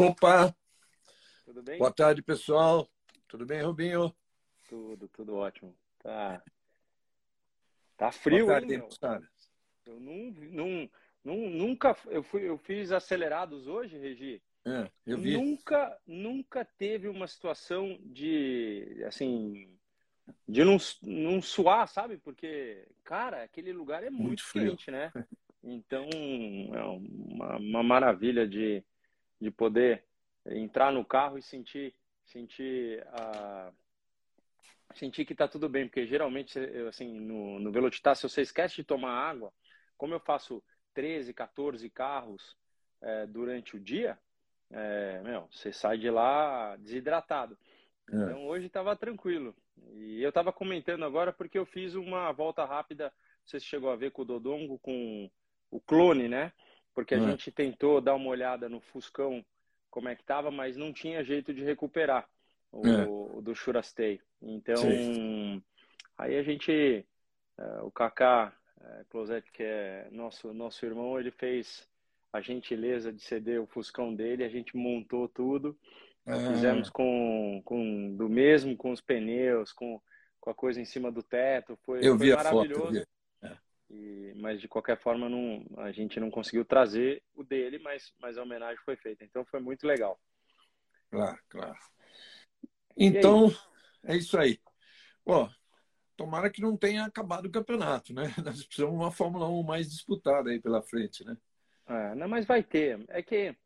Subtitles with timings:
[0.00, 0.56] Opa!
[1.44, 1.78] Tudo bem?
[1.78, 2.88] Boa tarde, pessoal.
[3.28, 4.14] Tudo bem, Rubinho?
[4.66, 5.76] Tudo, tudo ótimo.
[5.98, 6.42] Tá,
[7.98, 9.28] tá frio, Boa tarde, hein.
[9.84, 10.90] Eu não, não,
[11.22, 14.42] não, nunca, eu fui, eu fiz acelerados hoje, Regi.
[14.64, 15.36] É, eu vi.
[15.36, 19.78] Nunca, nunca teve uma situação de, assim,
[20.48, 22.16] de não, não suar, sabe?
[22.16, 24.70] Porque, cara, aquele lugar é muito, Muito frio.
[24.70, 25.12] quente, né?
[25.62, 28.82] Então, é uma, uma maravilha de,
[29.40, 30.04] de poder
[30.46, 31.94] entrar no carro e sentir,
[32.24, 33.72] sentir a
[34.94, 36.58] sentir que tá tudo bem, porque geralmente,
[36.88, 39.52] assim, no, no Velocitar, se você esquece de tomar água,
[39.96, 40.62] como eu faço
[40.94, 42.56] 13, 14 carros
[43.00, 44.18] é, durante o dia,
[44.70, 47.56] é, meu, você sai de lá desidratado.
[48.10, 48.16] É.
[48.16, 49.54] Então hoje estava tranquilo.
[49.94, 53.90] E eu estava comentando agora porque eu fiz uma volta rápida, não sei se chegou
[53.90, 55.30] a ver com o Dodongo, com
[55.70, 56.52] o clone, né?
[56.94, 57.30] Porque a É.
[57.30, 59.44] gente tentou dar uma olhada no Fuscão,
[59.90, 62.28] como é que tava, mas não tinha jeito de recuperar
[62.72, 63.38] o, É.
[63.38, 64.20] o do Churastei.
[64.42, 65.62] Então, Sim.
[66.18, 66.70] aí a gente,
[67.58, 71.88] eh, o Kaká eh, Closet, que é nosso, nosso irmão, ele fez
[72.32, 75.76] a gentileza de ceder o Fuscão dele, a gente montou tudo,
[76.26, 80.00] Ah, fizemos com, com do mesmo, com os pneus, com,
[80.40, 82.92] com a coisa em cima do teto, foi, eu foi vi a foto.
[83.90, 88.38] E, mas de qualquer forma não, a gente não conseguiu trazer o dele, mas, mas
[88.38, 89.24] a homenagem foi feita.
[89.24, 90.18] Então foi muito legal.
[91.10, 91.78] Claro, claro.
[92.96, 93.48] Então,
[94.04, 94.60] é isso aí.
[95.26, 95.48] Ó,
[96.16, 98.24] tomara que não tenha acabado o campeonato, né?
[98.44, 101.36] Nós precisamos de uma Fórmula 1 mais disputada aí pela frente, né?
[101.88, 103.04] É, não, mas vai ter.
[103.08, 103.56] É que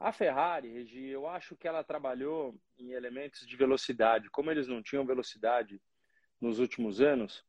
[0.00, 4.30] a Ferrari, Regi, eu acho que ela trabalhou em elementos de velocidade.
[4.30, 5.78] Como eles não tinham velocidade
[6.40, 7.44] nos últimos anos,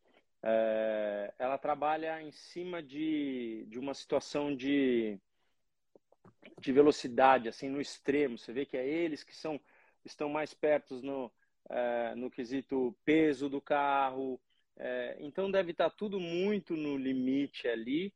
[0.47, 5.19] é, ela trabalha em cima de, de uma situação de,
[6.61, 8.37] de velocidade, assim, no extremo.
[8.37, 9.59] Você vê que é eles que são,
[10.05, 11.31] estão mais perto no,
[11.67, 14.39] é, no quesito peso do carro.
[14.77, 18.13] É, então deve estar tudo muito no limite ali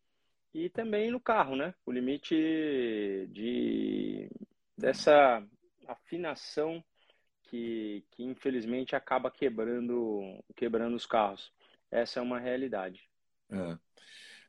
[0.53, 1.73] e também no carro, né?
[1.84, 2.35] O limite
[3.31, 4.29] de
[4.78, 5.44] dessa
[5.88, 6.84] afinação
[7.44, 11.51] que, que infelizmente acaba quebrando quebrando os carros.
[11.91, 13.09] Essa é uma realidade.
[13.51, 13.77] É.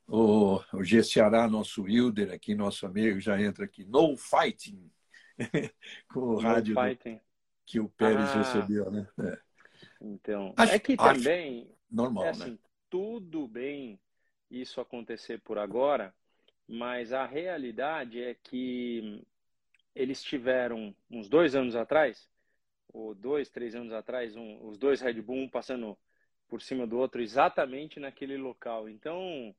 [0.07, 1.03] O, o G.
[1.03, 3.85] Ceará, nosso Wilder aqui, nosso amigo, já entra aqui.
[3.85, 4.91] No fighting!
[6.13, 7.21] Com o rádio No do- fighting.
[7.65, 8.39] que o Pérez Ah.
[8.39, 9.07] recebeu, né?
[9.21, 9.39] É.
[10.01, 12.33] Então, Acho- é que também Normal, é né?
[12.33, 12.59] assim,
[12.91, 13.99] tudo bem
[14.51, 16.13] isso acontecer por agora,
[16.67, 19.25] mas a realidade é que
[19.95, 22.29] eles tiveram uns dois anos atrás,
[22.93, 25.97] ou dois, três anos atrás, um- os dois Red Bull um passando
[26.51, 28.89] por cima do outro exatamente naquele local.
[28.89, 29.55] Então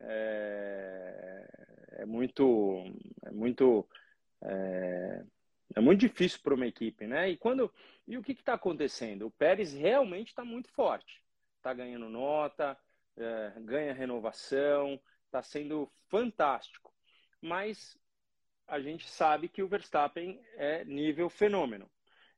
[0.00, 1.48] é,
[1.98, 2.84] é muito,
[3.26, 3.86] é muito,
[4.42, 5.24] é,
[5.74, 7.28] é muito difícil para uma equipe, né?
[7.30, 7.70] E quando
[8.06, 9.26] e o que está acontecendo?
[9.26, 11.22] O Pérez realmente está muito forte,
[11.56, 12.78] está ganhando nota,
[13.16, 16.94] é, ganha renovação, está sendo fantástico.
[17.42, 17.98] Mas
[18.66, 21.90] a gente sabe que o Verstappen é nível fenômeno.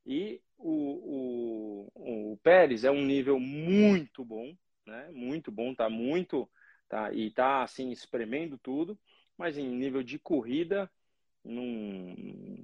[0.07, 4.55] E o, o, o Pérez é um nível muito bom,
[4.87, 5.11] né?
[5.13, 6.51] Muito bom, tá muito,
[6.89, 8.99] tá e tá assim espremendo tudo,
[9.37, 10.91] mas em nível de corrida,
[11.45, 12.15] não,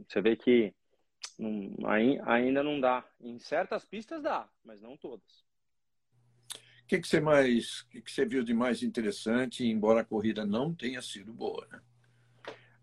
[0.09, 0.75] você vê que
[1.87, 3.05] ai- ainda não dá.
[3.21, 5.45] Em certas pistas dá, mas não todas.
[6.85, 10.47] O que, que você mais, que, que você viu de mais interessante, embora a corrida
[10.47, 11.81] não tenha sido boa, né?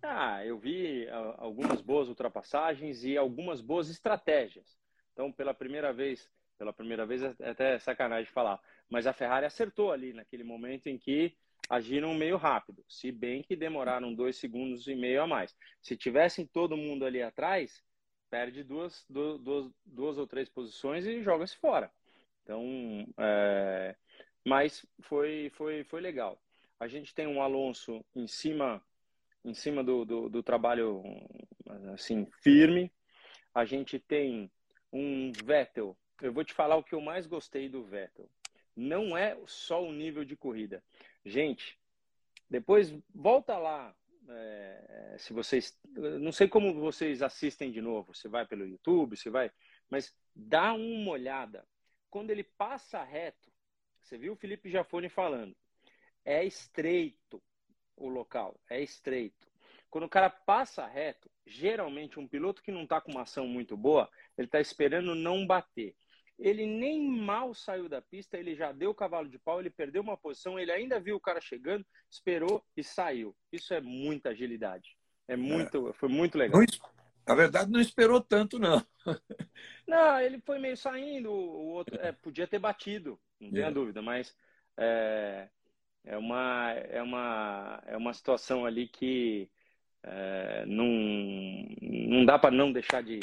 [0.04, 4.78] Ah, eu vi ah, algumas boas ultrapassagens e algumas boas estratégias.
[5.14, 8.60] Então, pela primeira vez, pela primeira vez é até sacanagem falar,
[8.90, 11.36] mas a Ferrari acertou ali naquele momento em que
[11.70, 15.56] agiram meio rápido, se bem que demoraram dois segundos e meio a mais.
[15.82, 17.82] Se tivessem todo mundo ali atrás,
[18.30, 21.90] perde duas, du- duas, duas ou três posições e joga-se fora.
[22.44, 23.96] Então, é,
[24.46, 26.42] mas foi, foi, foi legal.
[26.80, 28.84] A gente tem um Alonso em cima
[29.44, 31.04] em cima do, do, do trabalho
[31.94, 32.92] assim firme.
[33.54, 34.52] A gente tem
[34.92, 35.98] um Vettel.
[36.22, 38.30] Eu vou te falar o que eu mais gostei do Vettel.
[38.76, 40.84] Não é só o nível de corrida.
[41.26, 41.78] Gente,
[42.50, 43.96] depois volta lá.
[44.30, 45.78] é, se vocês,
[46.22, 48.14] não sei como vocês assistem de novo.
[48.14, 49.52] Você vai pelo YouTube, você vai,
[49.90, 51.68] mas dá uma olhada.
[52.10, 53.52] Quando ele passa reto,
[54.02, 55.56] você viu o Felipe Jafone falando,
[56.26, 57.42] é estreito
[57.96, 59.48] o local, é estreito.
[59.90, 63.78] Quando o cara passa reto, geralmente um piloto que não está com uma ação muito
[63.78, 65.96] boa, ele está esperando não bater.
[66.40, 70.02] Ele nem mal saiu da pista, ele já deu o cavalo de pau, ele perdeu
[70.02, 73.36] uma posição, ele ainda viu o cara chegando, esperou e saiu.
[73.52, 74.98] Isso é muita agilidade.
[75.28, 76.58] É muito, foi muito legal.
[76.58, 76.82] Não, es-
[77.26, 78.84] A verdade não esperou tanto, não.
[79.88, 83.72] não, ele foi meio saindo, o outro é, podia ter batido, não tenha é.
[83.72, 84.36] dúvida, mas
[84.78, 85.48] é,
[86.06, 89.50] é, uma, é, uma, é uma situação ali que
[90.04, 90.88] é, não,
[91.82, 93.20] não dá para não deixar de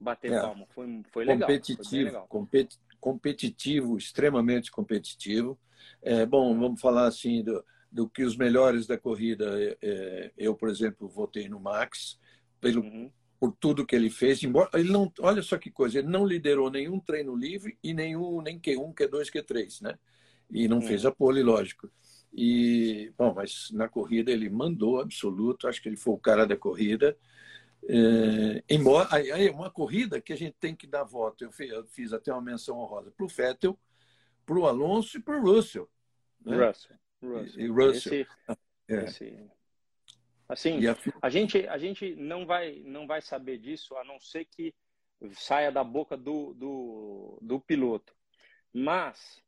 [0.00, 0.40] bater é.
[0.40, 0.66] palma.
[0.70, 1.48] Foi, foi legal.
[1.48, 2.26] Competitivo, foi legal.
[2.28, 5.58] Compet, competitivo, extremamente competitivo.
[6.02, 9.62] É, bom, vamos falar assim do, do que os melhores da corrida.
[9.62, 12.18] É, é, eu, por exemplo, votei no Max
[12.60, 13.10] pelo, uhum.
[13.38, 14.42] por tudo que ele fez.
[14.42, 18.42] Embora ele não, olha só que coisa, ele não liderou nenhum treino livre e nenhum
[18.42, 19.98] nem Q1, Q2, Q3, né?
[20.50, 20.82] E não uhum.
[20.82, 21.90] fez a pole, lógico.
[22.36, 25.68] E bom, mas na corrida ele mandou absoluto.
[25.68, 27.16] Acho que ele foi o cara da corrida.
[27.86, 31.44] É, embora aí uma corrida que a gente tem que dar voto.
[31.44, 33.78] Eu fiz, eu fiz até uma menção honrosa para o Vettel,
[34.44, 35.88] para o Alonso e para o Russell.
[36.44, 36.66] Né?
[36.66, 36.96] Russell.
[37.22, 37.60] Russell.
[37.60, 38.12] E, Russell.
[38.14, 38.26] Esse,
[38.88, 39.04] é.
[39.04, 39.50] esse...
[40.48, 40.96] Assim, a...
[41.22, 41.30] a...
[41.30, 44.74] gente, a gente não, vai, não vai saber disso a não ser que
[45.32, 48.14] saia da boca do, do, do piloto.
[48.72, 49.42] Mas,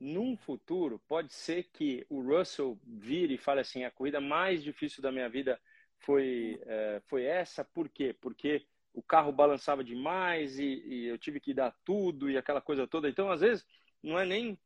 [0.00, 5.02] num futuro, pode ser que o Russell vire e fale assim: a corrida mais difícil
[5.02, 5.60] da minha vida
[5.98, 7.64] foi, é, foi essa.
[7.64, 8.14] Por quê?
[8.20, 8.64] Porque
[8.94, 13.08] o carro balançava demais e, e eu tive que dar tudo e aquela coisa toda.
[13.08, 13.66] Então, às vezes,
[14.02, 14.58] não é nem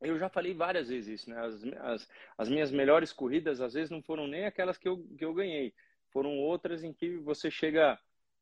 [0.00, 1.38] eu já falei várias vezes isso, né?
[1.38, 2.08] As, as,
[2.38, 5.74] as, minhas melhores corridas, às vezes, não foram nem aquelas que eu, que eu ganhei.
[6.10, 7.98] Foram outras em que você chega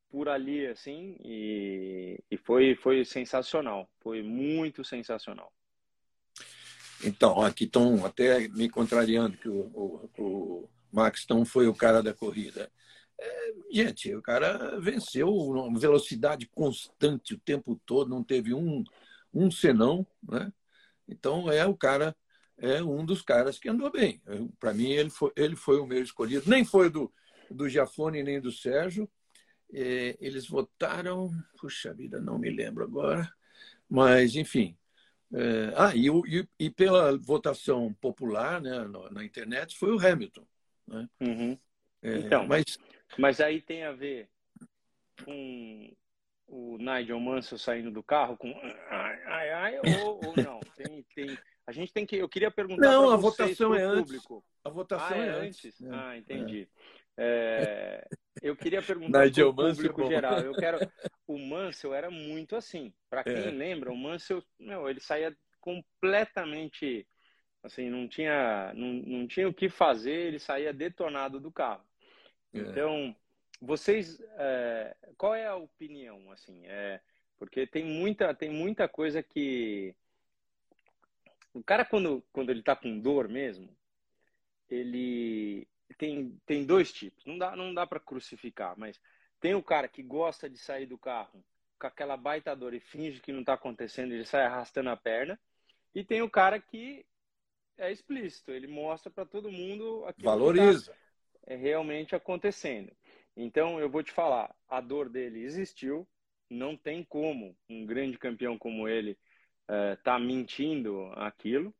[0.09, 3.89] por ali, assim, e, e foi, foi sensacional.
[3.99, 5.51] Foi muito sensacional.
[7.03, 12.13] Então, aqui estão até me contrariando que o, o, o Max foi o cara da
[12.13, 12.69] corrida.
[13.19, 18.83] É, gente, o cara venceu uma velocidade constante o tempo todo, não teve um,
[19.33, 20.51] um senão, né?
[21.07, 22.15] Então é o cara,
[22.57, 24.21] é um dos caras que andou bem.
[24.59, 26.49] Para mim ele foi, ele foi o meu escolhido.
[26.49, 27.11] Nem foi do
[27.49, 29.09] do Giafone nem do Sérgio.
[29.71, 33.31] É, eles votaram, puxa vida, não me lembro agora,
[33.89, 34.75] mas enfim.
[35.31, 38.71] É, ah, e, e, e, pela votação popular né,
[39.11, 40.45] na, internet foi o Hamilton.
[40.87, 41.09] Né?
[41.21, 41.59] Uhum.
[42.01, 42.63] É, então, mas...
[43.17, 44.27] mas aí tem a ver
[45.23, 45.91] com
[46.47, 48.51] o Nigel Mansell saindo do carro com
[48.89, 50.59] ai, ai, ai ou, ou não?
[50.75, 51.37] Tem, tem,
[51.67, 52.15] a gente tem que.
[52.15, 52.81] Eu queria perguntar.
[52.81, 54.37] Não, a votação é público.
[54.37, 54.49] antes.
[54.63, 55.81] A votação ah, é, é antes.
[55.81, 55.89] É.
[55.91, 56.67] Ah, entendi.
[57.15, 58.07] É.
[58.41, 60.39] eu queria perguntar para o público geral.
[60.39, 60.79] Eu quero.
[61.27, 62.93] O Mansell era muito assim.
[63.09, 63.51] Para quem é.
[63.51, 67.07] lembra, o Mansell, meu, ele saía completamente
[67.63, 71.83] assim, não tinha, não, não tinha o que fazer, ele saía detonado do carro.
[72.53, 72.59] É.
[72.59, 73.15] Então,
[73.61, 76.65] vocês, é, qual é a opinião, assim?
[76.65, 77.01] É,
[77.37, 79.95] porque tem muita, tem muita coisa que
[81.53, 83.69] o cara quando, quando ele tá com dor mesmo,
[84.69, 87.25] ele tem, tem dois tipos.
[87.25, 88.99] Não dá, não dá para crucificar, mas
[89.39, 91.43] tem o cara que gosta de sair do carro
[91.79, 95.39] com aquela baita dor e finge que não está acontecendo, ele sai arrastando a perna.
[95.95, 97.05] E tem o cara que
[97.77, 100.91] é explícito, ele mostra para todo mundo aquilo Valoriza.
[100.91, 102.91] que tá é realmente acontecendo.
[103.35, 106.07] Então, eu vou te falar, a dor dele existiu,
[106.49, 109.17] não tem como um grande campeão como ele
[109.69, 111.73] uh, tá mentindo aquilo,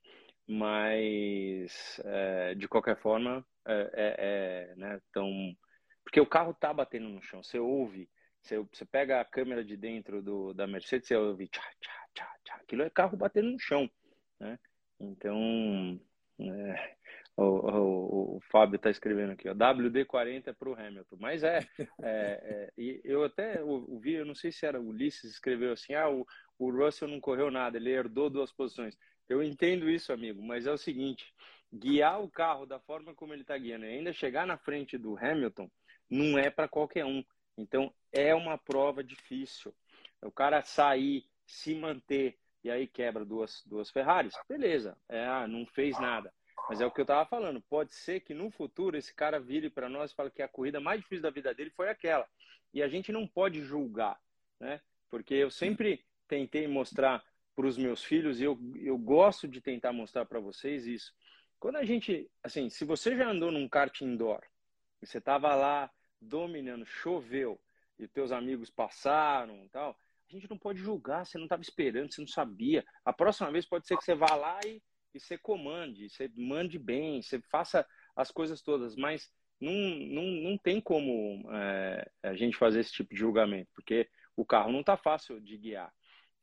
[0.47, 5.55] mas uh, de qualquer forma, é, é né, tão...
[6.03, 8.09] porque o carro tá batendo no chão, você ouve,
[8.41, 12.35] você, você pega a câmera de dentro do, da Mercedes, você ouve tchá, tchá, tchá,
[12.43, 13.89] tchá, aquilo é carro batendo no chão,
[14.39, 14.57] né?
[14.99, 15.99] Então,
[16.39, 16.95] é,
[17.35, 21.17] o, o, o, Fábio está escrevendo aqui, ó, WD-40 para o Hamilton.
[21.19, 21.59] Mas é,
[22.01, 26.25] é, é, eu até ouvi, eu não sei se era Ulisses, escreveu assim, ah, o,
[26.57, 28.97] o Russell não correu nada, ele herdou duas posições.
[29.27, 31.33] Eu entendo isso, amigo, mas é o seguinte,
[31.73, 35.17] guiar o carro da forma como ele está guiando e ainda chegar na frente do
[35.17, 35.69] Hamilton
[36.09, 37.23] não é para qualquer um.
[37.57, 39.73] Então, é uma prova difícil.
[40.21, 45.65] O cara sair, se manter, e aí quebra duas, duas Ferraris, beleza, é, ah, não
[45.65, 46.33] fez nada.
[46.67, 49.69] Mas é o que eu estava falando, pode ser que no futuro esse cara vire
[49.69, 52.27] para nós e fale que a corrida mais difícil da vida dele foi aquela.
[52.73, 54.19] E a gente não pode julgar,
[54.59, 54.81] né?
[55.09, 57.23] Porque eu sempre tentei mostrar
[57.55, 61.13] para os meus filhos, e eu, eu gosto de tentar mostrar para vocês isso.
[61.59, 64.41] Quando a gente, assim, se você já andou num kart indoor,
[65.01, 67.59] e você estava lá dominando, choveu,
[67.97, 69.97] e teus amigos passaram tal,
[70.29, 72.85] a gente não pode julgar, você não estava esperando, você não sabia.
[73.03, 74.81] A próxima vez pode ser que você vá lá e,
[75.13, 77.85] e você comande, você mande bem, você faça
[78.15, 83.13] as coisas todas, mas não, não, não tem como é, a gente fazer esse tipo
[83.13, 85.91] de julgamento, porque o carro não está fácil de guiar.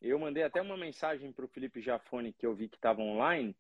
[0.03, 3.57] Eu mandei até uma mensagem para o Felipe Jafone, que eu vi que estava online,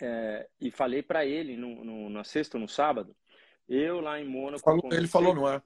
[0.00, 3.14] é, e falei para ele no, no, na sexta ou no sábado,
[3.68, 4.62] eu lá em Mônaco...
[4.62, 5.62] Falou, ele falou no ar.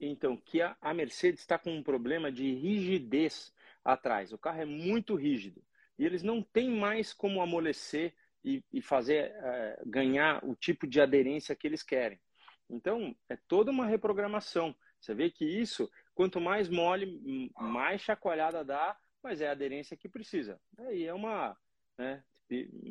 [0.00, 3.52] então que a, a Mercedes está com um problema de rigidez
[3.84, 4.32] atrás.
[4.32, 5.62] O carro é muito rígido
[5.98, 11.00] e eles não têm mais como amolecer e, e fazer é, ganhar o tipo de
[11.00, 12.20] aderência que eles querem.
[12.68, 14.74] Então é toda uma reprogramação.
[15.00, 20.08] Você vê que isso, quanto mais mole, mais chacoalhada dá, mas é a aderência que
[20.08, 20.60] precisa.
[20.78, 21.56] Aí é uma,
[21.98, 22.22] né,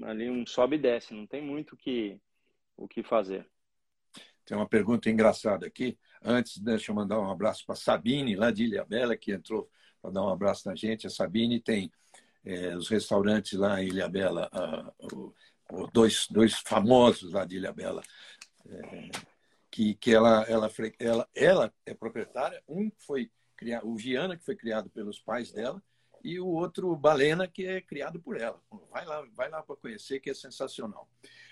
[0.03, 2.19] ali um sobe e desce, não tem muito que,
[2.77, 3.47] o que fazer.
[4.45, 5.97] Tem uma pergunta engraçada aqui.
[6.21, 9.69] Antes, deixa eu mandar um abraço para Sabine, lá de Ilha Bela, que entrou
[10.01, 11.05] para dar um abraço na gente.
[11.05, 11.91] A Sabine tem
[12.43, 15.33] é, os restaurantes lá em Ilha Bela, uh,
[15.71, 18.01] o, dois, dois famosos lá de Ilha Bela,
[18.67, 19.09] é,
[19.69, 22.61] que, que ela, ela, ela, ela é proprietária.
[22.67, 25.81] Um foi criado, o Viana, que foi criado pelos pais dela,
[26.23, 28.61] e o outro Balena, que é criado por ela.
[28.91, 31.07] Vai lá, vai lá para conhecer, que é sensacional.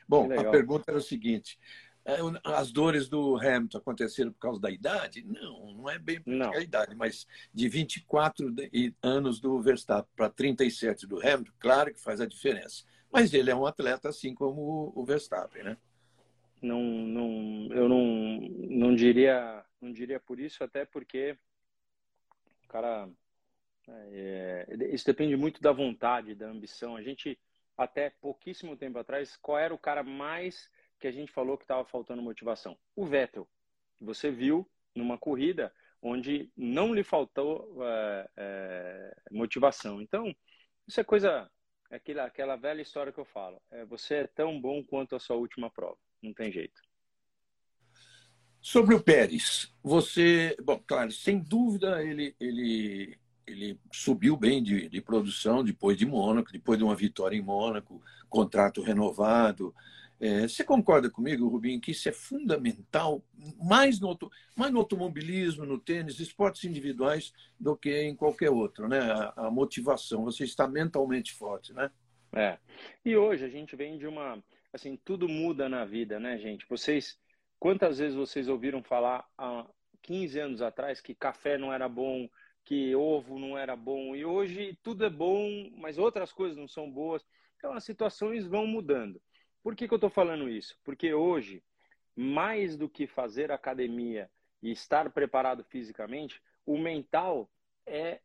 [0.08, 1.60] Bom, a pergunta era o seguinte:
[2.06, 5.26] é, as dores do Hamilton aconteceram por causa da idade?
[5.26, 8.56] Não, não é bem por causa da idade, mas de 24
[9.04, 12.86] anos do Verstappen para 37 do Hamilton, claro que faz a diferença.
[13.12, 15.78] Mas ele é um atleta assim como o Verstappen, né?
[16.62, 21.38] Não, não, eu não, não diria, não diria por isso, até porque
[22.64, 23.10] o cara,
[23.90, 26.96] é, isso depende muito da vontade, da ambição.
[26.96, 27.40] A gente
[27.78, 31.86] até pouquíssimo tempo atrás, qual era o cara mais que a gente falou que estava
[31.86, 32.78] faltando motivação?
[32.96, 33.48] O Vettel.
[34.02, 40.02] Você viu numa corrida onde não lhe faltou é, é, motivação.
[40.02, 40.36] Então,
[40.88, 41.50] isso é coisa,
[41.90, 43.62] é aquela, aquela velha história que eu falo.
[43.72, 45.98] É, você é tão bom quanto a sua última prova.
[46.22, 46.82] Não tem jeito.
[48.60, 53.18] Sobre o Pérez, você, bom, claro, sem dúvida ele, ele,
[53.48, 58.02] ele subiu bem de, de produção depois de Mônaco, depois de uma vitória em Mônaco,
[58.30, 59.74] contrato renovado,
[60.20, 63.24] é, você concorda comigo, Rubinho, que isso é fundamental,
[63.62, 64.18] mais no,
[64.56, 69.00] mais no automobilismo, no tênis, esportes individuais, do que em qualquer outro, né?
[69.00, 71.92] A, a, motivação, você está mentalmente forte, né?
[72.34, 72.58] É.
[73.06, 76.66] E hoje a gente vem de uma, assim, tudo muda na vida, né, gente?
[76.68, 77.20] Vocês,
[77.60, 79.68] quantas vezes vocês ouviram falar há
[80.02, 82.28] 15 anos atrás que café não era bom,
[82.68, 86.92] que ovo não era bom, e hoje tudo é bom, mas outras coisas não são
[86.92, 87.26] boas.
[87.56, 89.22] Então as situações vão mudando.
[89.64, 90.78] Por que, que eu estou falando isso?
[90.84, 91.64] Porque hoje,
[92.14, 94.30] mais do que fazer academia
[94.62, 97.50] e estar preparado fisicamente, o mental
[97.86, 98.20] é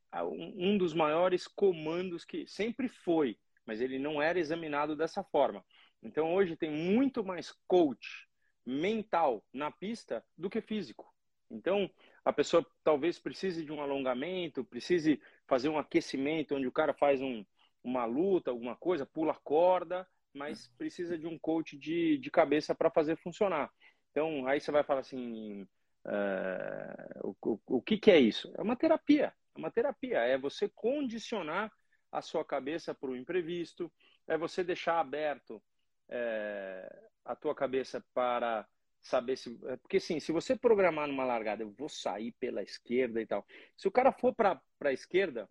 [0.58, 5.64] um dos maiores comandos que sempre foi, mas ele não era examinado dessa forma.
[6.02, 8.28] Então hoje tem muito mais coach
[8.66, 11.06] mental na pista do que físico.
[11.49, 11.88] Então
[12.25, 17.21] a pessoa talvez precise de um alongamento, precise fazer um aquecimento onde o cara faz
[17.21, 17.45] um,
[17.83, 22.91] uma luta, alguma coisa, pula corda mas precisa de um coach de, de cabeça para
[22.91, 23.71] fazer funcionar.
[24.11, 25.62] Então, aí você vai falar assim:
[26.07, 28.52] uh, o, o, o que, que é isso?
[28.57, 29.33] É uma terapia.
[29.55, 30.19] É uma terapia.
[30.19, 31.71] É você condicionar
[32.11, 33.93] a sua cabeça para o imprevisto,
[34.26, 35.62] é você deixar aberto
[36.09, 38.67] é, a tua cabeça para
[39.02, 39.59] saber se.
[39.66, 43.47] É, porque, sim, se você programar numa largada, eu vou sair pela esquerda e tal.
[43.76, 45.49] Se o cara for para a esquerda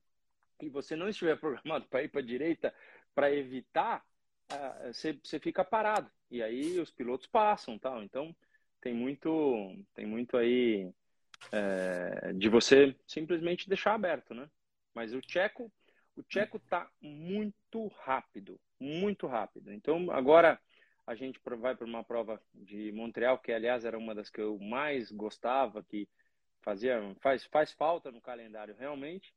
[0.61, 2.73] e você não estiver programado para ir para a direita,
[3.13, 4.03] para evitar
[4.87, 6.09] você, você fica parado.
[6.29, 8.03] E aí os pilotos passam tal.
[8.03, 8.35] Então
[8.81, 10.91] tem muito, tem muito aí
[11.51, 14.49] é, de você simplesmente deixar aberto, né?
[14.93, 15.71] Mas o Checo,
[16.15, 19.71] o Checo tá muito rápido, muito rápido.
[19.71, 20.59] Então agora
[21.05, 24.57] a gente vai para uma prova de Montreal, que aliás era uma das que eu
[24.59, 26.07] mais gostava, que
[26.61, 29.33] fazia faz, faz falta no calendário realmente.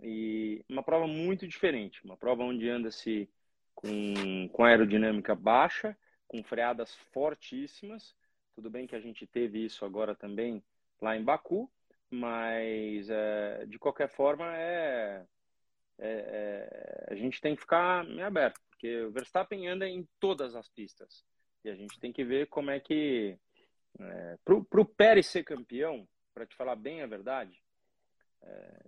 [0.00, 3.28] E uma prova muito diferente, uma prova onde anda-se
[3.74, 5.96] com, com aerodinâmica baixa,
[6.26, 8.14] com freadas fortíssimas.
[8.54, 10.62] Tudo bem que a gente teve isso agora também
[11.00, 11.70] lá em Baku,
[12.10, 15.24] mas é, de qualquer forma é,
[15.98, 20.54] é, é, a gente tem que ficar meio aberto, porque o Verstappen anda em todas
[20.54, 21.24] as pistas
[21.64, 23.38] e a gente tem que ver como é que
[23.98, 27.58] é, para o Pérez ser campeão, para te falar bem a verdade,
[28.42, 28.84] é,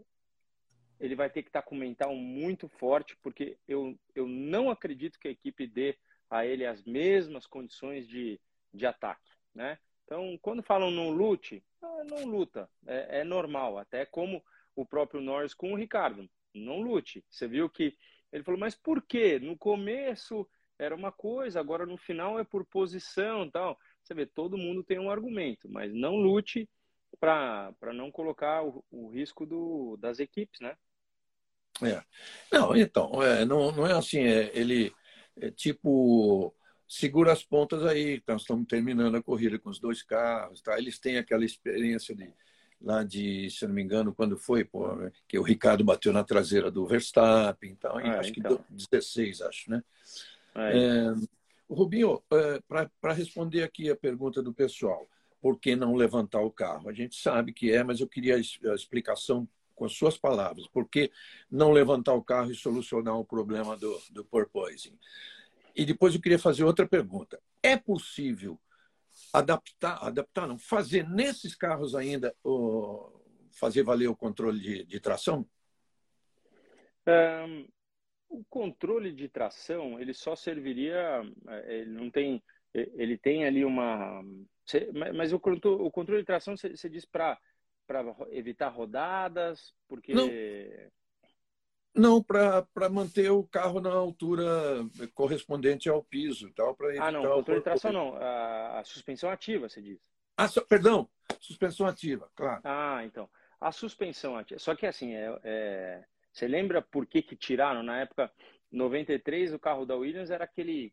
[1.01, 5.19] ele vai ter que estar tá com mental muito forte, porque eu, eu não acredito
[5.19, 5.97] que a equipe dê
[6.29, 8.39] a ele as mesmas condições de,
[8.75, 9.79] de ataque, né?
[10.05, 15.23] Então, quando falam não lute, ah, não luta, é, é normal, até como o próprio
[15.23, 17.25] Norris com o Ricardo, não lute.
[17.31, 17.97] Você viu que
[18.33, 19.39] ele falou, mas por quê?
[19.39, 23.79] No começo era uma coisa, agora no final é por posição tal.
[24.03, 26.69] Você vê, todo mundo tem um argumento, mas não lute
[27.19, 30.77] para não colocar o, o risco do, das equipes, né?
[31.83, 32.03] É.
[32.53, 34.93] Não, então, é, não, não é assim, é, ele
[35.37, 36.55] é tipo,
[36.89, 40.79] segura as pontas aí, nós estamos terminando a corrida com os dois carros, tá?
[40.79, 42.33] eles têm aquela experiência de,
[42.81, 44.89] lá de, se não me engano, quando foi, pô,
[45.27, 48.59] que o Ricardo bateu na traseira do Verstappen, então, ah, acho então.
[48.59, 49.83] que 16, acho, né?
[50.55, 51.15] É, é
[51.69, 52.61] Rubinho, é,
[53.01, 55.07] para responder aqui a pergunta do pessoal,
[55.41, 56.89] por que não levantar o carro?
[56.89, 60.67] A gente sabe que é, mas eu queria a explicação com as suas palavras.
[60.67, 61.11] Por que
[61.51, 64.99] não levantar o carro e solucionar o problema do, do porpoising?
[65.75, 67.39] E depois eu queria fazer outra pergunta.
[67.63, 68.59] É possível
[69.33, 73.21] adaptar, adaptar não, fazer nesses carros ainda, o,
[73.59, 75.47] fazer valer o controle de, de tração?
[77.07, 77.69] Um,
[78.29, 82.43] o controle de tração, ele só serviria, é, ele não tem,
[82.75, 84.23] ele tem ali uma,
[85.15, 87.39] mas o, o controle de tração, você diz para
[88.31, 90.15] evitar rodadas, porque...
[90.15, 90.29] Não.
[91.97, 94.45] Não, para manter o carro na altura
[95.15, 96.53] correspondente ao piso.
[96.53, 98.15] Tal, ah, não, controle de tração não.
[98.17, 99.99] A, a, suspensão ativa, você diz.
[100.37, 101.09] Ah, so, perdão,
[101.41, 102.61] suspensão ativa, claro.
[102.65, 103.29] Ah, então.
[103.59, 104.61] A suspensão ativa.
[104.61, 106.05] Só que assim, é, é...
[106.31, 107.83] você lembra por que, que tiraram?
[107.83, 108.31] Na época
[108.71, 110.93] 93, o carro da Williams era aquele,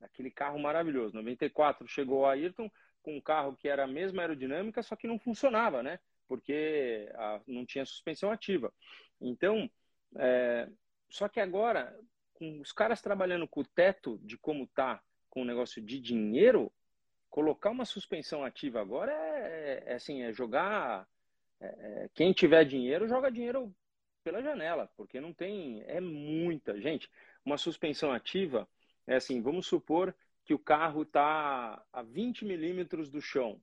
[0.00, 1.16] aquele carro maravilhoso.
[1.16, 2.70] 94 chegou a Ayrton
[3.02, 5.98] com um carro que era a mesma aerodinâmica, só que não funcionava, né?
[6.28, 8.72] Porque a, não tinha suspensão ativa.
[9.20, 9.68] Então,
[10.16, 10.68] é,
[11.08, 11.96] só que agora,
[12.34, 16.72] com os caras trabalhando com o teto de como tá com o negócio de dinheiro,
[17.30, 21.08] colocar uma suspensão ativa agora é, é assim, é jogar.
[21.60, 23.74] É, é, quem tiver dinheiro, joga dinheiro
[24.22, 25.82] pela janela, porque não tem.
[25.86, 26.80] É muita.
[26.80, 27.10] Gente,
[27.44, 28.68] uma suspensão ativa
[29.06, 33.60] é assim, vamos supor que o carro está a 20 milímetros do chão.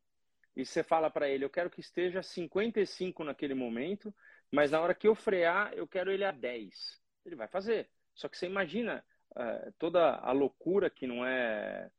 [0.55, 4.13] E você fala para ele, eu quero que esteja 55 naquele momento,
[4.51, 6.99] mas na hora que eu frear, eu quero ele a 10.
[7.25, 7.89] Ele vai fazer.
[8.13, 9.03] Só que você imagina
[9.35, 11.89] é, toda a loucura que não é,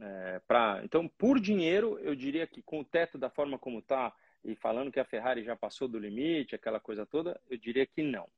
[0.00, 0.82] é para.
[0.84, 4.14] Então, por dinheiro, eu diria que com o teto da forma como está,
[4.44, 8.02] e falando que a Ferrari já passou do limite, aquela coisa toda, eu diria que
[8.02, 8.28] não.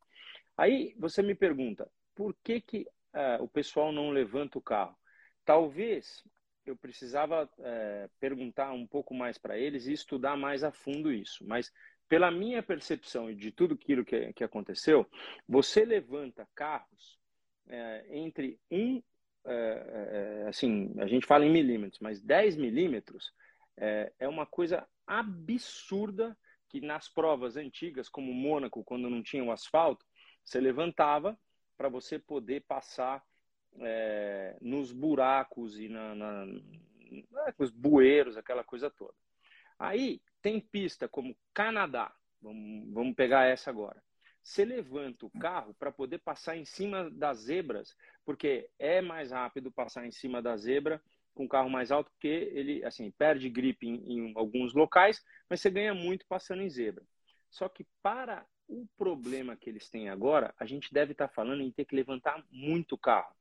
[0.57, 4.96] Aí você me pergunta, por que, que é, o pessoal não levanta o carro?
[5.44, 6.22] Talvez
[6.66, 11.44] eu precisava é, perguntar um pouco mais para eles e estudar mais a fundo isso.
[11.46, 11.72] Mas
[12.14, 15.05] pela minha percepção e de tudo aquilo que, que aconteceu,
[15.48, 17.18] você levanta carros
[17.66, 19.03] é, entre um,
[19.44, 23.33] é, é assim, a gente fala em milímetros, mas 10 milímetros
[23.77, 29.50] é, é uma coisa absurda que nas provas antigas, como Mônaco, quando não tinha o
[29.50, 30.07] asfalto,
[30.44, 31.37] você levantava
[31.77, 33.24] para você poder passar
[33.81, 36.46] é, nos buracos e na, na,
[37.59, 39.14] nos bueiros, aquela coisa toda.
[39.77, 44.04] Aí tem pista como Canadá, vamos, pegar essa agora.
[44.42, 49.72] Você levanta o carro para poder passar em cima das zebras, porque é mais rápido
[49.72, 51.02] passar em cima da zebra
[51.33, 55.70] com carro mais alto, porque ele assim perde grip em, em alguns locais, mas você
[55.70, 57.02] ganha muito passando em zebra.
[57.48, 61.62] Só que para o problema que eles têm agora, a gente deve estar tá falando
[61.62, 63.35] em ter que levantar muito carro.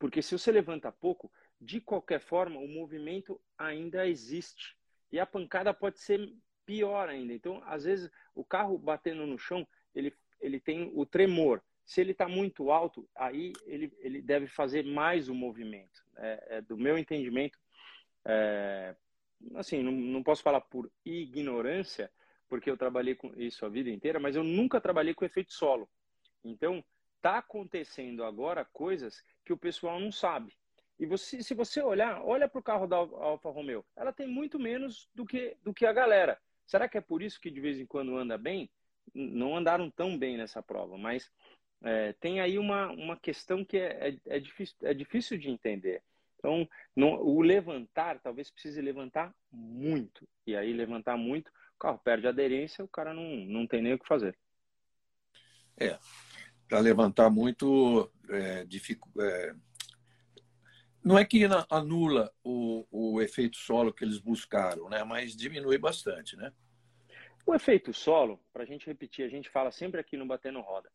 [0.00, 4.79] Porque se você levanta pouco, de qualquer forma, o movimento ainda existe.
[5.12, 6.32] E a pancada pode ser
[6.64, 7.32] pior ainda.
[7.32, 11.62] Então, às vezes, o carro batendo no chão, ele, ele tem o tremor.
[11.84, 16.04] Se ele está muito alto, aí ele, ele deve fazer mais o movimento.
[16.16, 17.58] É, é do meu entendimento,
[18.24, 18.94] é,
[19.54, 22.10] assim, não, não posso falar por ignorância,
[22.48, 25.88] porque eu trabalhei com isso a vida inteira, mas eu nunca trabalhei com efeito solo.
[26.44, 26.84] Então,
[27.16, 30.56] está acontecendo agora coisas que o pessoal não sabe.
[31.00, 34.58] E você, se você olhar, olha para o carro da Alfa Romeo, ela tem muito
[34.58, 36.38] menos do que, do que a galera.
[36.66, 38.70] Será que é por isso que de vez em quando anda bem?
[39.14, 41.32] Não andaram tão bem nessa prova, mas
[41.82, 46.02] é, tem aí uma, uma questão que é, é, é, difícil, é difícil de entender.
[46.36, 50.28] Então, o levantar, talvez precise levantar muito.
[50.46, 53.98] E aí, levantar muito, o carro perde aderência, o cara não, não tem nem o
[53.98, 54.36] que fazer.
[55.78, 55.98] É,
[56.68, 58.66] para levantar muito, é,
[59.18, 59.54] é,
[61.02, 65.02] não é que anula o, o efeito solo que eles buscaram, né?
[65.02, 66.36] mas diminui bastante.
[66.36, 66.52] Né?
[67.46, 70.90] O efeito solo, para a gente repetir, a gente fala sempre aqui no Batendo Roda.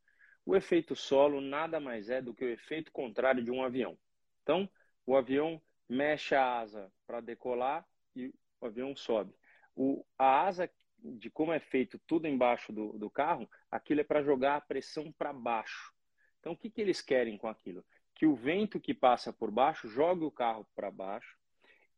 [0.46, 3.98] O efeito solo nada mais é do que o efeito contrário de um avião.
[4.44, 4.70] Então,
[5.06, 9.34] o avião mexe a asa para decolar e o avião sobe.
[9.76, 14.24] O, a asa, de como é feito tudo embaixo do, do carro, aquilo é para
[14.24, 15.92] jogar a pressão para baixo.
[16.40, 17.84] Então, o que, que eles querem com aquilo?
[18.16, 21.38] Que o vento que passa por baixo jogue o carro para baixo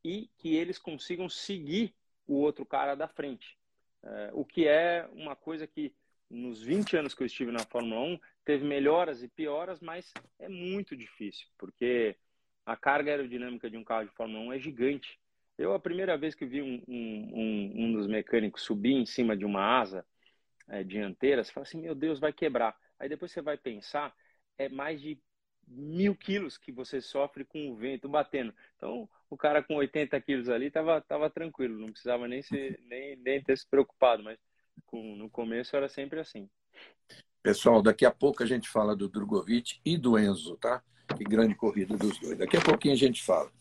[0.04, 1.94] e que eles consigam seguir
[2.26, 3.58] o outro cara da frente.
[4.04, 5.94] É, o que é uma coisa que
[6.30, 10.50] nos 20 anos que eu estive na Fórmula 1 teve melhoras e pioras, mas é
[10.50, 12.18] muito difícil, porque
[12.66, 15.20] a carga aerodinâmica de um carro de Fórmula 1 é gigante.
[15.58, 19.46] Eu, a primeira vez que vi um, um, um dos mecânicos subir em cima de
[19.46, 20.06] uma asa
[20.68, 22.78] é, dianteira, você fala assim, meu Deus, vai quebrar.
[23.00, 24.14] Aí depois você vai pensar,
[24.58, 25.20] é mais de
[25.68, 28.54] mil quilos que você sofre com o vento batendo.
[28.78, 33.16] Então, o cara com 80 quilos ali tava, tava tranquilo, não precisava nem, ser, nem,
[33.18, 34.40] nem ter se preocupado, mas
[34.86, 36.50] com, no começo era sempre assim.
[37.44, 40.82] Pessoal, daqui a pouco a gente fala do Drogovic e do Enzo, tá?
[41.18, 42.38] Que grande corrida dos dois.
[42.38, 43.52] Daqui a pouquinho a gente fala.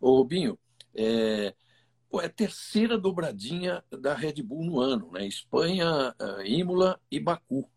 [0.00, 0.58] Ô, Rubinho,
[0.94, 1.54] é,
[2.08, 5.26] pô, é a terceira dobradinha da Red Bull no ano, né?
[5.26, 7.68] Espanha, é, Imola e Baku.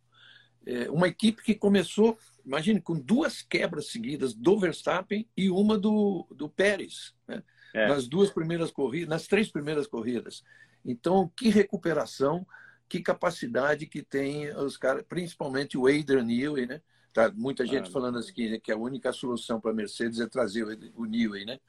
[0.68, 6.28] É uma equipe que começou, imagine, com duas quebras seguidas do Verstappen e uma do,
[6.30, 7.42] do Pérez, né?
[7.74, 7.88] É.
[7.88, 10.44] nas duas primeiras corridas, nas três primeiras corridas.
[10.84, 12.46] Então, que recuperação,
[12.90, 16.82] que capacidade que tem os caras, principalmente o Adrian Newey, né?
[17.14, 20.64] Tá muita gente ah, falando assim que a única solução para a Mercedes é trazer
[20.64, 21.60] o, o Newey, né?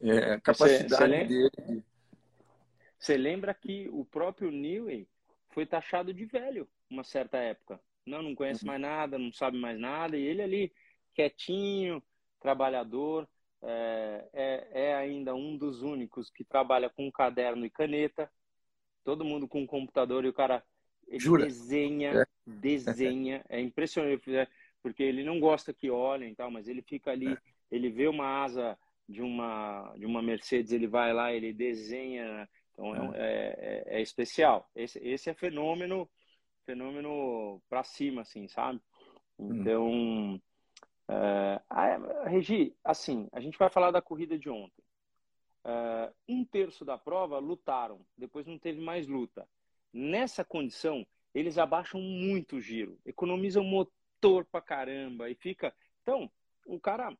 [0.00, 1.84] É, a capacidade cê, cê lembra, dele.
[2.98, 5.08] Você lembra que o próprio Newey
[5.50, 7.80] foi taxado de velho uma certa época.
[8.06, 8.68] Não, não conhece uhum.
[8.68, 10.72] mais nada, não sabe mais nada, e ele ali,
[11.14, 12.02] quietinho,
[12.40, 13.28] trabalhador,
[13.62, 18.30] é, é, é ainda um dos únicos que trabalha com caderno e caneta,
[19.02, 20.62] todo mundo com computador e o cara
[21.08, 22.26] desenha, é.
[22.46, 24.46] desenha, é impressionante, né?
[24.82, 27.38] porque ele não gosta que olhem tal, mas ele fica ali, é.
[27.70, 32.94] ele vê uma asa de uma de uma Mercedes, ele vai lá, ele desenha, então
[32.94, 34.70] é, é, é, é especial.
[34.76, 36.08] Esse, esse é fenômeno
[36.64, 38.80] fenômeno para cima, assim, sabe?
[39.38, 39.60] Hum.
[39.60, 40.40] Então, hum.
[41.08, 44.82] uh, Regi, assim, a gente vai falar da corrida de ontem.
[45.64, 49.48] Uh, um terço da prova lutaram, depois não teve mais luta.
[49.92, 55.74] Nessa condição, eles abaixam muito o giro, economizam motor pra caramba e fica.
[56.02, 56.30] Então,
[56.66, 57.16] o cara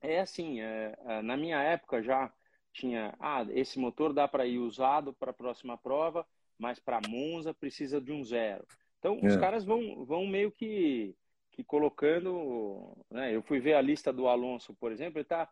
[0.00, 2.32] é assim, é, é, na minha época já
[2.72, 6.26] tinha, ah, esse motor dá para ir usado para a próxima prova,
[6.58, 8.66] mas para Monza precisa de um zero.
[8.98, 9.26] Então, é.
[9.26, 11.14] os caras vão, vão meio que,
[11.52, 12.96] que colocando.
[13.10, 13.34] Né?
[13.34, 15.48] Eu fui ver a lista do Alonso, por exemplo, ele tá,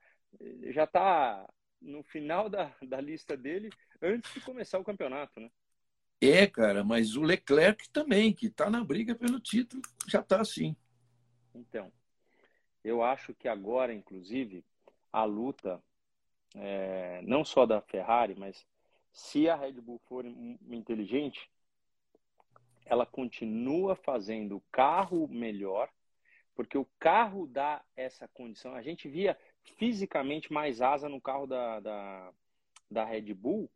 [0.71, 1.47] já está
[1.81, 5.39] no final da, da lista dele antes de começar o campeonato.
[5.39, 5.51] Né?
[6.21, 10.75] É, cara, mas o Leclerc também, que está na briga pelo título, já está assim.
[11.55, 11.93] Então,
[12.83, 14.65] eu acho que agora, inclusive,
[15.13, 15.83] a luta,
[16.55, 18.67] é, não só da Ferrari, mas
[19.15, 21.49] se a Red Bull for inteligente,
[22.85, 25.89] ela continua fazendo o carro melhor,
[26.55, 28.75] porque o carro dá essa condição.
[28.75, 29.39] A gente via
[29.77, 32.33] fisicamente mais asa no carro da, da,
[32.91, 33.71] da Red Bull,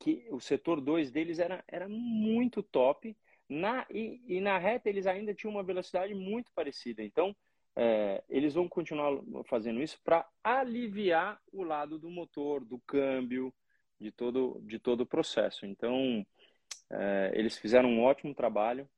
[0.00, 3.16] que o setor 2 deles era, era muito top.
[3.48, 7.04] Na, e, e, na reta eles ainda tinham uma velocidade muito parecida.
[7.04, 7.34] Então,
[7.76, 13.54] é, eles vão continuar fazendo isso para aliviar o lado do motor, do câmbio,
[14.00, 15.66] de todo, de todo o processo.
[15.66, 16.26] Então,
[16.90, 18.88] é, eles fizeram um ótimo trabalho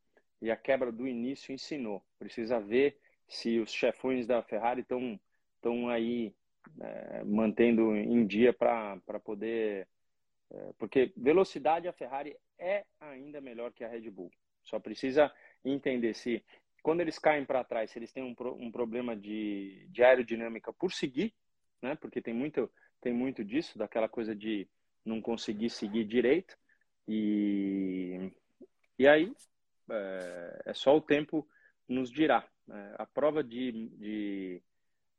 [0.41, 2.03] e a quebra do início ensinou.
[2.19, 5.19] Precisa ver se os chefões da Ferrari estão
[5.57, 6.33] estão aí
[6.81, 9.87] é, mantendo em dia para poder.
[10.51, 14.31] É, porque velocidade a Ferrari é ainda melhor que a Red Bull.
[14.63, 15.33] Só precisa
[15.65, 16.43] entender se
[16.83, 20.93] quando eles caem para trás, se eles têm um, um problema de, de aerodinâmica por
[20.93, 21.35] seguir,
[21.83, 21.97] né?
[21.97, 24.69] Porque tem muito tem muito disso, daquela coisa de
[25.09, 26.57] não conseguir seguir direito.
[27.07, 28.31] E,
[28.99, 29.33] e aí
[29.91, 31.49] é, é só o tempo
[31.89, 32.47] nos dirá.
[32.67, 32.95] Né?
[32.99, 34.63] A prova de, de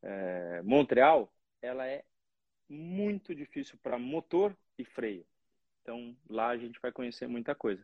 [0.02, 2.06] é, Montreal ela é
[2.70, 5.26] muito difícil para motor e freio.
[5.82, 7.84] Então lá a gente vai conhecer muita coisa.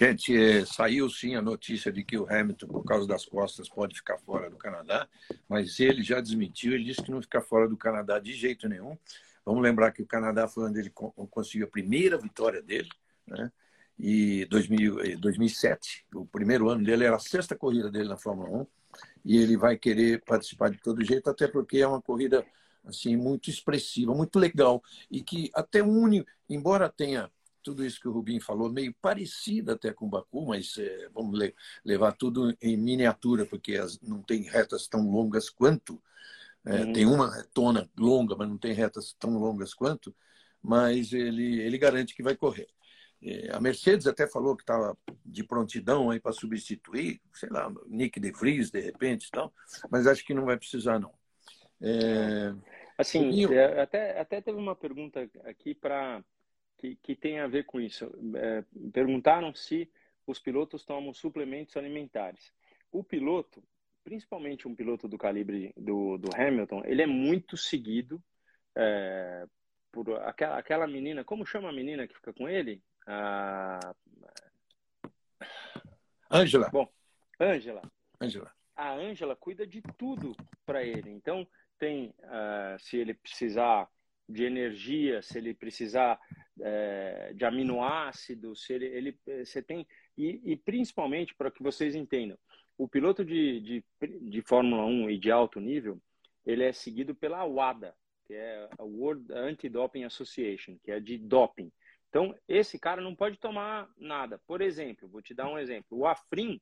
[0.00, 3.96] Gente, é, saiu sim a notícia de que o Hamilton, por causa das costas, pode
[3.96, 5.08] ficar fora do Canadá,
[5.48, 8.96] mas ele já desmentiu, ele disse que não fica fora do Canadá de jeito nenhum.
[9.48, 10.92] Vamos lembrar que o Canadá foi onde ele
[11.30, 12.90] conseguiu a primeira vitória dele,
[13.26, 13.50] né?
[13.98, 18.66] E 2000, 2007, o primeiro ano dele era a sexta corrida dele na Fórmula 1,
[19.24, 22.44] e ele vai querer participar de todo jeito, até porque é uma corrida
[22.84, 27.30] assim muito expressiva, muito legal e que até une, embora tenha
[27.62, 31.38] tudo isso que o Rubinho falou, meio parecida até com o Baku, mas é, vamos
[31.38, 35.98] le levar tudo em miniatura, porque as, não tem retas tão longas quanto.
[36.68, 36.92] É, uhum.
[36.92, 40.14] Tem uma retona longa, mas não tem retas tão longas quanto.
[40.62, 42.68] Mas ele, ele garante que vai correr.
[43.22, 48.20] É, a Mercedes até falou que estava de prontidão aí para substituir, sei lá, Nick
[48.20, 49.52] De Vries, de repente, tal,
[49.90, 51.12] mas acho que não vai precisar, não.
[51.80, 52.54] É...
[52.96, 56.22] Assim, é, até, até teve uma pergunta aqui para
[56.76, 58.10] que, que tem a ver com isso.
[58.36, 59.90] É, perguntaram se
[60.26, 62.52] os pilotos tomam suplementos alimentares.
[62.90, 63.62] O piloto,
[64.08, 68.22] principalmente um piloto do calibre do, do Hamilton, ele é muito seguido
[68.74, 69.46] é,
[69.92, 72.82] por aquela, aquela menina, como chama a menina que fica com ele?
[76.30, 76.70] Ângela.
[76.70, 76.90] Bom,
[77.38, 77.82] Ângela.
[78.18, 78.50] Ângela.
[78.74, 81.10] A Ângela cuida de tudo para ele.
[81.10, 81.46] Então,
[81.78, 83.88] tem, uh, se ele precisar
[84.26, 86.18] de energia, se ele precisar
[86.56, 92.38] uh, de aminoácidos, se ele, ele você tem e, e principalmente para que vocês entendam,
[92.78, 93.84] o piloto de, de,
[94.22, 96.00] de Fórmula 1 e de alto nível,
[96.46, 101.72] ele é seguido pela WADA, que é a World Anti-Doping Association, que é de doping.
[102.08, 104.40] Então, esse cara não pode tomar nada.
[104.46, 105.98] Por exemplo, vou te dar um exemplo.
[105.98, 106.60] O Afrin,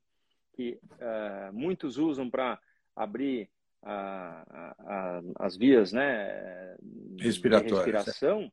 [0.53, 2.59] que uh, muitos usam para
[2.95, 3.49] abrir
[3.83, 6.75] uh, uh, as vias né,
[7.19, 8.51] respiratórias, de respiração,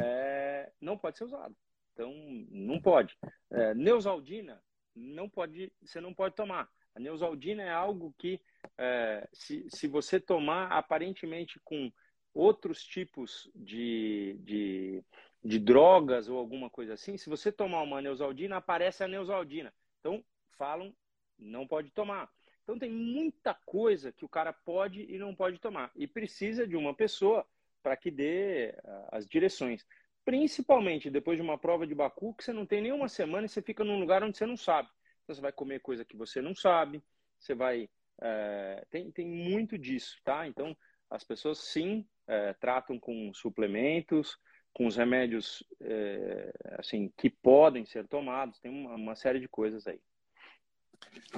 [0.00, 1.54] é, não pode ser usado.
[1.92, 2.12] Então,
[2.50, 3.16] não pode.
[3.50, 4.60] É, Neusaldina,
[4.96, 6.68] não pode, você não pode tomar.
[6.94, 8.40] A Neusaldina é algo que,
[8.78, 11.90] é, se, se você tomar aparentemente com
[12.34, 15.04] outros tipos de, de,
[15.44, 19.72] de, drogas ou alguma coisa assim, se você tomar uma neusaldina, aparece a neusaldina.
[20.00, 20.24] Então,
[20.56, 20.94] falam,
[21.38, 22.30] não pode tomar.
[22.62, 25.90] Então, tem muita coisa que o cara pode e não pode tomar.
[25.96, 27.46] E precisa de uma pessoa
[27.82, 28.74] para que dê
[29.10, 29.84] as direções.
[30.24, 33.60] Principalmente depois de uma prova de Baku, que você não tem nenhuma semana e você
[33.60, 34.88] fica num lugar onde você não sabe.
[35.22, 37.02] Então, você vai comer coisa que você não sabe,
[37.38, 37.88] você vai.
[38.20, 40.46] É, tem, tem muito disso, tá?
[40.46, 40.76] Então,
[41.10, 44.38] as pessoas sim é, tratam com suplementos,
[44.72, 49.86] com os remédios é, assim que podem ser tomados, tem uma, uma série de coisas
[49.86, 50.00] aí.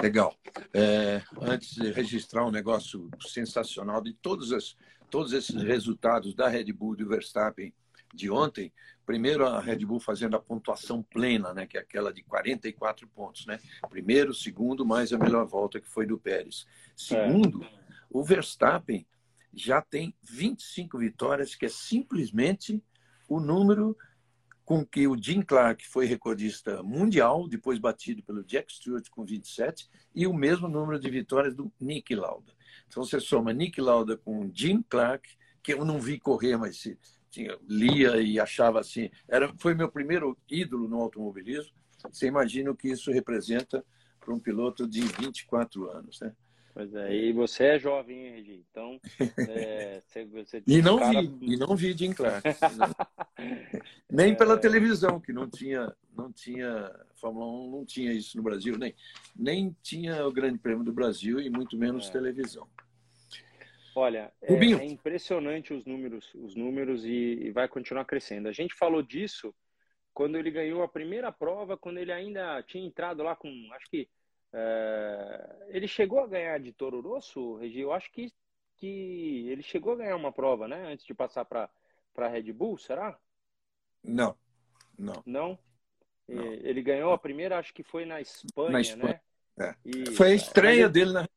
[0.01, 0.37] Legal.
[0.73, 4.77] É, antes de registrar um negócio sensacional de todos, as,
[5.11, 7.73] todos esses resultados da Red Bull do Verstappen
[8.15, 8.73] de ontem,
[9.05, 13.47] primeiro a Red Bull fazendo a pontuação plena, né, que é aquela de 44 pontos,
[13.47, 13.59] né?
[13.91, 16.67] Primeiro, segundo, mais a melhor volta que foi do Pérez.
[16.97, 17.71] Segundo, é.
[18.11, 19.07] o Verstappen
[19.53, 22.83] já tem 25 vitórias, que é simplesmente
[23.29, 23.97] o número
[24.65, 29.89] com que o Jim Clark foi recordista mundial, depois batido pelo Jack Stewart com 27,
[30.15, 32.53] e o mesmo número de vitórias do Nick Lauda.
[32.89, 35.29] Então você soma Nick Lauda com Jim Clark,
[35.63, 36.83] que eu não vi correr, mas
[37.35, 41.73] tinha, lia e achava assim, era, foi meu primeiro ídolo no automobilismo.
[42.11, 43.85] Você imagina o que isso representa
[44.21, 46.33] para um piloto de 24 anos, né?
[46.73, 48.65] Pois é, e você é jovem, hein, Regi?
[48.69, 49.01] Então,
[49.49, 51.23] é, você, você e não cara...
[51.23, 52.43] vi, e não vi Jim Clark.
[54.11, 54.35] nem é...
[54.35, 58.93] pela televisão, que não tinha, não tinha, Fórmula 1 não tinha isso no Brasil, nem,
[59.37, 62.13] nem tinha o Grande Prêmio do Brasil e muito menos é.
[62.13, 62.67] televisão.
[63.95, 68.49] Olha, é, é, impressionante os números, os números e, e, vai continuar crescendo.
[68.49, 69.55] A gente falou disso
[70.13, 74.09] quando ele ganhou a primeira prova, quando ele ainda tinha entrado lá com, acho que
[74.53, 77.81] é, ele chegou a ganhar de Toro Rosso, Regi?
[77.81, 78.33] Eu acho que,
[78.77, 80.93] que ele chegou a ganhar uma prova, né?
[80.93, 81.71] Antes de passar para
[82.17, 83.19] a Red Bull, será?
[84.03, 84.37] Não,
[84.99, 85.23] não.
[85.27, 85.59] Não?
[86.29, 86.53] não.
[86.53, 89.21] Ele ganhou a primeira, acho que foi na Espanha, na Espanha.
[89.57, 89.67] né?
[89.69, 89.75] É.
[89.85, 91.29] E, foi a estreia dele na.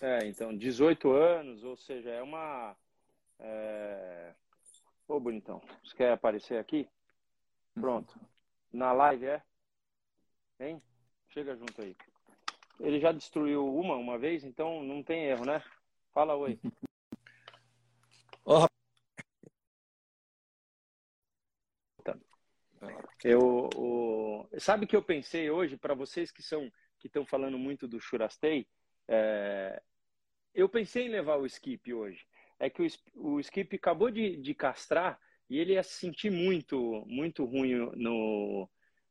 [0.00, 2.76] É, então, 18 anos, ou seja, é uma.
[3.40, 4.32] É...
[5.08, 6.88] Ô, bonitão, você quer aparecer aqui?
[7.74, 8.18] Pronto.
[8.72, 9.42] Na live, é?
[10.60, 10.82] Hein?
[11.30, 11.96] Chega junto aí.
[12.78, 15.62] Ele já destruiu uma uma vez, então não tem erro, né?
[16.12, 16.58] Fala oi.
[18.50, 18.66] Oh.
[23.22, 24.48] Eu, o...
[24.58, 28.66] sabe que eu pensei hoje para vocês que são que estão falando muito do Churastei,
[29.08, 29.82] é...
[30.54, 32.26] eu pensei em levar o Skip hoje.
[32.58, 35.18] É que o, o Skip acabou de, de castrar
[35.48, 38.68] e ele ia se sentir muito muito ruim no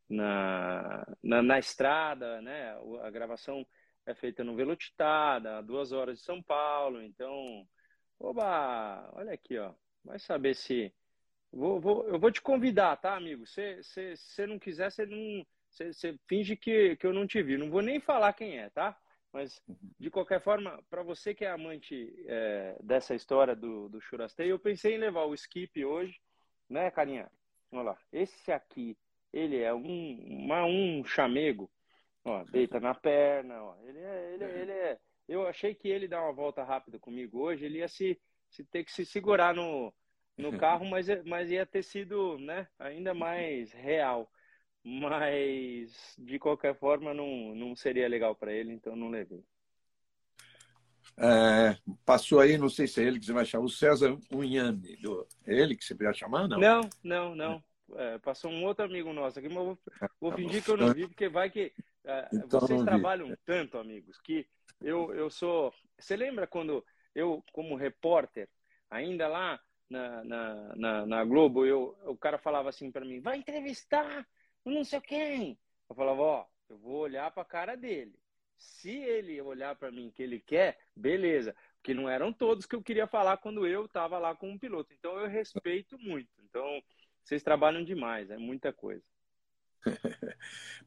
[0.10, 2.77] na, na, na, estrada, né?
[3.01, 3.65] A gravação
[4.05, 7.67] é feita no Velocitada, duas horas de São Paulo, então,
[8.17, 10.93] oba, olha aqui, ó, vai saber se
[11.51, 13.45] vou, vou, eu vou te convidar, tá, amigo?
[13.45, 17.57] Se você não quiser, você não, você finge que, que eu não te vi.
[17.57, 18.97] Não vou nem falar quem é, tá?
[19.38, 19.62] Mas
[20.00, 24.58] de qualquer forma, para você que é amante é, dessa história do, do Churastei, eu
[24.58, 26.19] pensei em levar o Skip hoje,
[26.67, 27.30] né, carinha?
[27.71, 28.97] Olha lá, esse aqui
[29.32, 31.69] ele é um, uma, um chamego,
[32.26, 33.76] ó, deita na perna, ó.
[33.84, 35.00] Ele é, ele, é, ele é.
[35.30, 38.19] Eu achei que ele dar uma volta rápida comigo hoje, ele ia se,
[38.50, 39.93] se ter que se segurar no,
[40.36, 44.32] no carro, mas, mas ia ter sido, né, ainda mais real.
[44.89, 49.43] Mas de qualquer forma não, não seria legal para ele, então não levei.
[51.17, 54.95] É, passou aí, não sei se é ele que você vai chamar, o César Unhame.
[54.97, 56.47] Do, é ele que você vai chamar?
[56.47, 57.36] Não, não, não.
[57.36, 57.63] não.
[57.95, 59.78] É, passou um outro amigo nosso aqui, mas vou,
[60.21, 61.73] vou fingir que eu não vi, porque vai que.
[62.06, 64.47] É, então, vocês trabalham tanto, amigos, que
[64.80, 65.73] eu, eu sou.
[65.97, 68.47] Você lembra quando eu, como repórter,
[68.89, 73.38] ainda lá na, na, na, na Globo, eu, o cara falava assim para mim, vai
[73.38, 74.26] entrevistar
[74.71, 75.58] não sei quem.
[75.89, 78.17] Eu falava, ó, eu vou olhar para a cara dele.
[78.58, 81.56] Se ele olhar para mim que ele quer, beleza.
[81.75, 84.93] Porque não eram todos que eu queria falar quando eu estava lá com um piloto.
[84.93, 86.30] Então eu respeito muito.
[86.43, 86.82] Então
[87.23, 89.03] vocês trabalham demais, é muita coisa.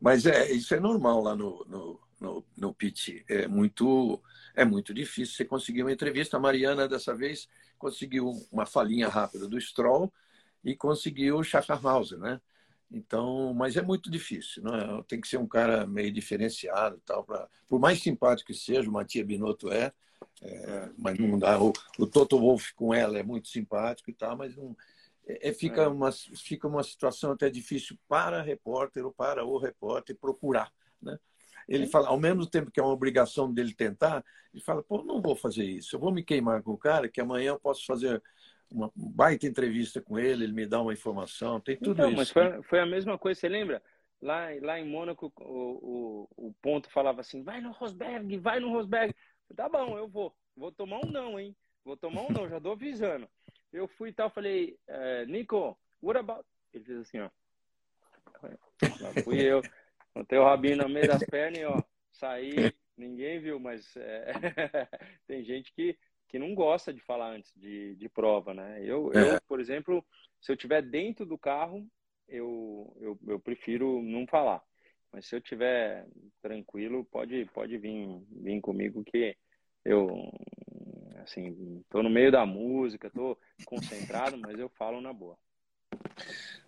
[0.00, 3.24] Mas é, isso é normal lá no, no, no, no PT.
[3.28, 4.22] É muito,
[4.54, 6.36] é muito difícil você conseguir uma entrevista.
[6.36, 10.12] A Mariana, dessa vez, conseguiu uma falinha rápida do Stroll
[10.64, 12.40] e conseguiu o Schaffhauser, né?
[12.90, 15.02] Então, mas é muito difícil, não é?
[15.04, 18.92] Tem que ser um cara meio diferenciado, tal, para por mais simpático que seja, o
[18.92, 19.92] Matia Binotto é,
[20.42, 21.60] é, mas não dá.
[21.60, 24.76] O, o Toto Wolff com ela é muito simpático e tal, mas não,
[25.26, 25.88] é, é, fica, é.
[25.88, 31.18] Uma, fica uma situação até difícil para repórter ou para o repórter procurar, né?
[31.68, 35.22] Ele fala, ao mesmo tempo que é uma obrigação dele tentar, ele fala, pô, não
[35.22, 38.20] vou fazer isso, eu vou me queimar com o cara, que amanhã eu posso fazer
[38.70, 42.16] uma baita entrevista com ele, ele me dá uma informação, tem tudo então, isso.
[42.16, 43.82] Mas foi, foi, a mesma coisa, você lembra?
[44.22, 48.70] Lá, lá em Mônaco, o, o, o ponto falava assim, vai no Rosberg, vai no
[48.70, 49.14] Rosberg.
[49.56, 50.34] Tá bom, eu vou.
[50.56, 51.56] Vou tomar um não, hein?
[51.84, 53.28] Vou tomar um não, já tô avisando.
[53.72, 56.44] Eu fui e tal, falei, é, Nico, what about...
[56.72, 57.30] Ele fez assim, ó.
[58.42, 59.62] Lá fui eu,
[60.14, 64.32] botei o rabinho no meio das pernas e, ó, saí, ninguém viu, mas é...
[65.26, 65.98] tem gente que,
[66.30, 68.80] que não gosta de falar antes de, de prova, né?
[68.84, 69.34] Eu, é.
[69.34, 70.04] eu, por exemplo,
[70.40, 71.84] se eu estiver dentro do carro,
[72.28, 74.62] eu, eu, eu prefiro não falar.
[75.12, 76.06] Mas se eu estiver
[76.40, 79.36] tranquilo, pode, pode vir, vir comigo que
[79.84, 80.30] eu
[81.24, 85.36] assim, tô no meio da música, tô concentrado, mas eu falo na boa.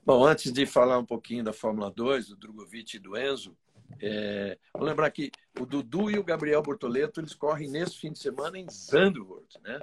[0.05, 3.57] Bom, antes de falar um pouquinho da Fórmula 2, do Drogovic e do Enzo,
[4.01, 8.19] é, vou lembrar que o Dudu e o Gabriel Bortoleto eles correm nesse fim de
[8.19, 9.81] semana em Zandvoort, né?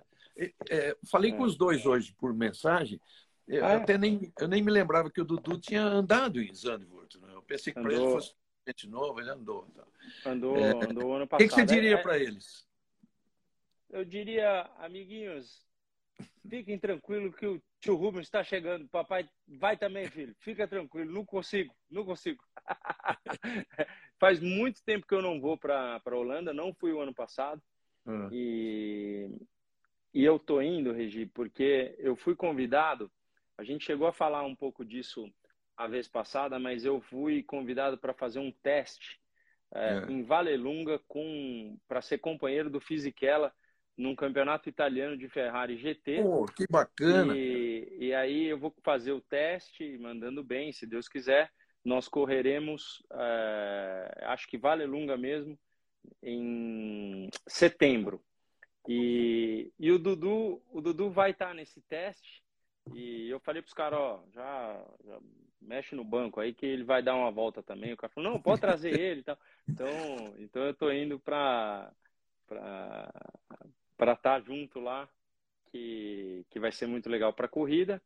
[0.69, 1.35] É, falei é.
[1.35, 2.99] com os dois hoje por mensagem.
[3.47, 3.75] Eu ah, é?
[3.75, 7.19] até nem, eu nem me lembrava que o Dudu tinha andado em Zandvoort.
[7.19, 7.27] Né?
[7.33, 8.33] Eu pensei que para ele fosse
[8.67, 9.67] gente novo, ele andou.
[9.75, 9.85] Tá?
[10.25, 11.45] Andou, andou ano passado.
[11.45, 12.67] O que, você diria é, para eles?
[13.89, 15.65] eu diria, amiguinhos,
[16.47, 18.87] fiquem tranquilos que o tio Rubens está chegando.
[18.87, 20.35] Papai vai também, filho.
[20.39, 21.11] Fica tranquilo.
[21.11, 22.43] Não consigo, não consigo.
[24.19, 26.53] Faz muito tempo que eu não vou para a Holanda.
[26.53, 27.61] Não fui o ano passado.
[28.05, 28.29] Uhum.
[28.31, 29.29] E,
[30.13, 33.11] e eu tô indo, Regi, porque eu fui convidado.
[33.57, 35.31] A gente chegou a falar um pouco disso
[35.77, 39.19] a vez passada, mas eu fui convidado para fazer um teste
[39.73, 40.11] é, é.
[40.11, 40.99] em Valelunga
[41.87, 43.53] para ser companheiro do Fisichella
[43.95, 46.23] num campeonato italiano de Ferrari GT.
[46.23, 47.35] Oh, que bacana!
[47.35, 51.51] E, e aí eu vou fazer o teste, mandando bem, se Deus quiser.
[51.89, 55.57] Nós correremos, é, acho que vale lunga mesmo,
[56.21, 58.23] em setembro.
[58.87, 62.43] E, e o Dudu, o Dudu vai estar nesse teste.
[62.93, 65.19] E eu falei para os caras, ó, já, já,
[65.59, 67.91] mexe no banco aí que ele vai dar uma volta também.
[67.91, 71.91] O cara falou, não, pode trazer ele, então, então, então eu tô indo para
[72.45, 75.09] para estar tá junto lá,
[75.71, 77.99] que, que vai ser muito legal para a corrida.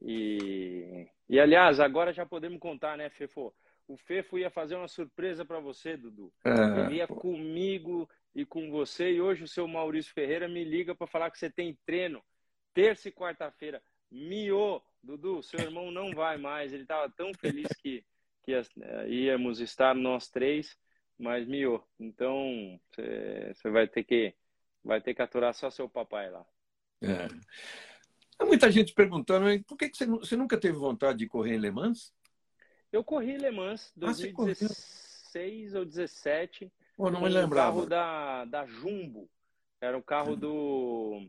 [0.00, 3.54] E, e, aliás, agora já podemos contar, né, Fefo?
[3.86, 6.32] O Fefo ia fazer uma surpresa para você, Dudu.
[6.44, 7.16] É, Ele ia pô.
[7.16, 9.10] comigo e com você.
[9.12, 12.22] E hoje o seu Maurício Ferreira me liga para falar que você tem treino
[12.72, 13.82] terça e quarta-feira.
[14.10, 16.72] Miô, Dudu, seu irmão não vai mais.
[16.72, 18.04] Ele estava tão feliz que,
[18.42, 18.52] que
[19.08, 20.78] íamos estar nós três,
[21.18, 21.82] mas miô.
[21.98, 24.34] Então, você vai ter que
[24.84, 26.44] Vai ter que aturar só seu papai lá.
[27.02, 27.28] É.
[28.40, 31.58] Há muita gente perguntando, por que, que você, você nunca teve vontade de correr em
[31.58, 32.14] Le Mans?
[32.90, 36.72] Eu corri Le Mans 2016 ah, ou 2017.
[36.96, 37.70] Oh, não me lembrava.
[37.70, 39.28] O carro da, da Jumbo.
[39.78, 41.28] Era o carro do.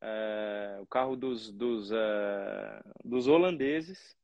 [0.00, 4.16] É, o carro dos, dos, é, dos holandeses.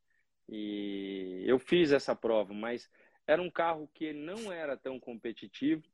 [0.49, 2.91] E eu fiz essa prova, mas
[3.27, 5.85] era um carro que não era tão competitivo.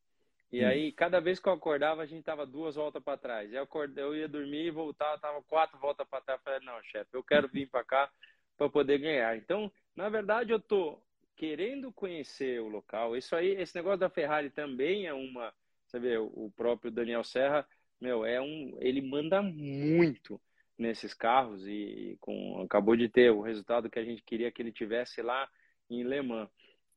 [0.52, 0.68] E hum.
[0.68, 3.52] aí, cada vez que eu acordava, a gente tava duas voltas para trás.
[3.52, 6.38] Eu, acordei, eu ia dormir e voltava, tava quatro voltas para trás.
[6.38, 8.10] Eu falei, não, chefe, eu quero vir para cá
[8.58, 9.36] para poder ganhar.
[9.36, 11.02] Então, na verdade, eu tô
[11.36, 13.16] querendo conhecer o local.
[13.16, 15.52] Isso aí, esse negócio da Ferrari também é uma,
[15.86, 17.66] sabe, o próprio Daniel Serra,
[18.00, 20.40] meu, é um, ele manda muito
[20.76, 24.72] nesses carros e com acabou de ter o resultado que a gente queria que ele
[24.72, 25.48] tivesse lá
[25.88, 26.48] em Le Mans.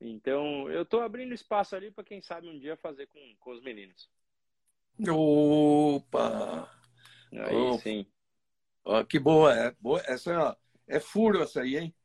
[0.09, 3.61] Então, eu estou abrindo espaço ali para quem sabe um dia fazer com, com os
[3.61, 4.09] meninos.
[5.07, 6.69] Opa!
[7.31, 7.81] Aí Opa.
[7.81, 8.05] sim.
[8.85, 10.01] Ó, que boa, é boa.
[10.05, 11.95] Essa é, é furo essa aí, hein?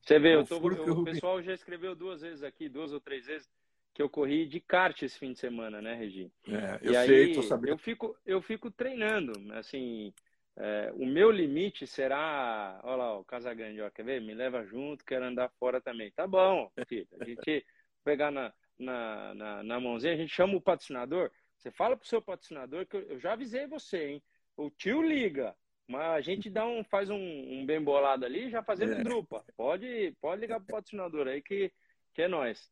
[0.00, 3.00] Você vê, é eu tô, eu, o pessoal já escreveu duas vezes aqui, duas ou
[3.00, 3.48] três vezes,
[3.94, 6.32] que eu corri de kart esse fim de semana, né, Regi?
[6.48, 7.70] É, eu e sei, aí, tô sabendo.
[7.70, 10.12] Eu fico, eu fico treinando, assim,
[10.56, 14.20] É, o meu limite será, olha lá, o Casagrande, ó, quer ver?
[14.20, 16.10] Me leva junto, quero andar fora também.
[16.12, 17.08] Tá bom, filho.
[17.20, 17.64] A gente
[18.04, 21.30] pegar na, na, na, na mãozinha, a gente chama o patrocinador.
[21.56, 24.22] Você fala pro seu patrocinador que eu, eu já avisei você, hein?
[24.56, 25.56] O tio liga,
[25.88, 29.02] mas a gente dá um, faz um, um bem bolado ali, já fazendo é.
[29.02, 29.44] drupa.
[29.56, 31.72] Pode, pode ligar pro patrocinador aí que,
[32.12, 32.70] que é nós.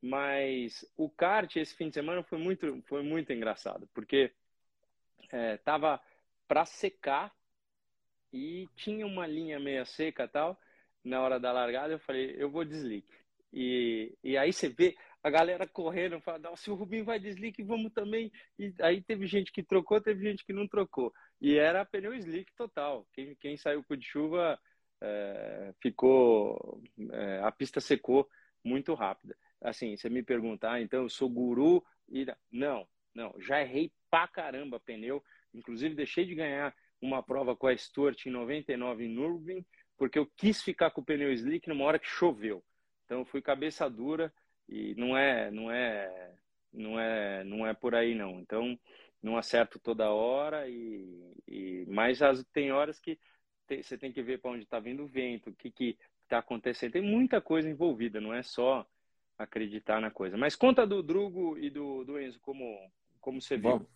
[0.00, 4.32] Mas o kart esse fim de semana foi muito, foi muito engraçado, porque
[5.32, 6.00] é, tava
[6.48, 7.32] para secar
[8.32, 10.58] e tinha uma linha meia seca tal.
[11.04, 13.06] Na hora da largada eu falei, eu vou desligue.
[13.52, 17.92] E, e aí você vê a galera correndo, fala, se o Rubinho vai desligue, vamos
[17.92, 18.30] também.
[18.58, 21.12] E aí teve gente que trocou, teve gente que não trocou.
[21.40, 23.06] E era pneu slick total.
[23.12, 24.58] Quem, quem saiu com de chuva
[25.00, 26.82] é, ficou.
[27.10, 28.28] É, a pista secou
[28.62, 29.36] muito rápida.
[29.60, 32.26] Assim, você me perguntar, ah, então eu sou guru e.
[32.50, 33.34] Não, não.
[33.40, 35.22] Já errei pra caramba pneu.
[35.54, 39.64] Inclusive, deixei de ganhar uma prova com a Stuart em 99 em Nürburgring,
[39.96, 42.64] porque eu quis ficar com o pneu slick numa hora que choveu.
[43.04, 44.32] Então, fui cabeça dura
[44.68, 46.34] e não é, não é,
[46.72, 48.40] não é, não é por aí não.
[48.40, 48.78] Então,
[49.22, 53.18] não acerto toda hora e, e mas as, tem horas que
[53.68, 56.92] você tem que ver para onde está vindo o vento, o que que está acontecendo.
[56.92, 58.86] Tem muita coisa envolvida, não é só
[59.36, 60.36] acreditar na coisa.
[60.36, 62.90] Mas conta do Drugo e do, do Enzo como
[63.20, 63.70] como você viu.
[63.70, 63.86] Vamos,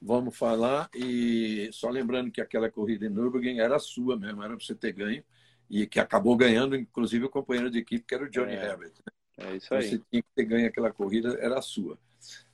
[0.00, 4.64] vamos falar e só lembrando que aquela corrida em Nürburgring era sua mesmo, era para
[4.64, 5.24] você ter ganho
[5.70, 8.92] e que acabou ganhando, inclusive o companheiro de equipe que era o Johnny é, Herbert.
[9.38, 9.52] Né?
[9.52, 9.82] É isso aí.
[9.82, 11.98] Você tinha que ter ganho aquela corrida, era sua.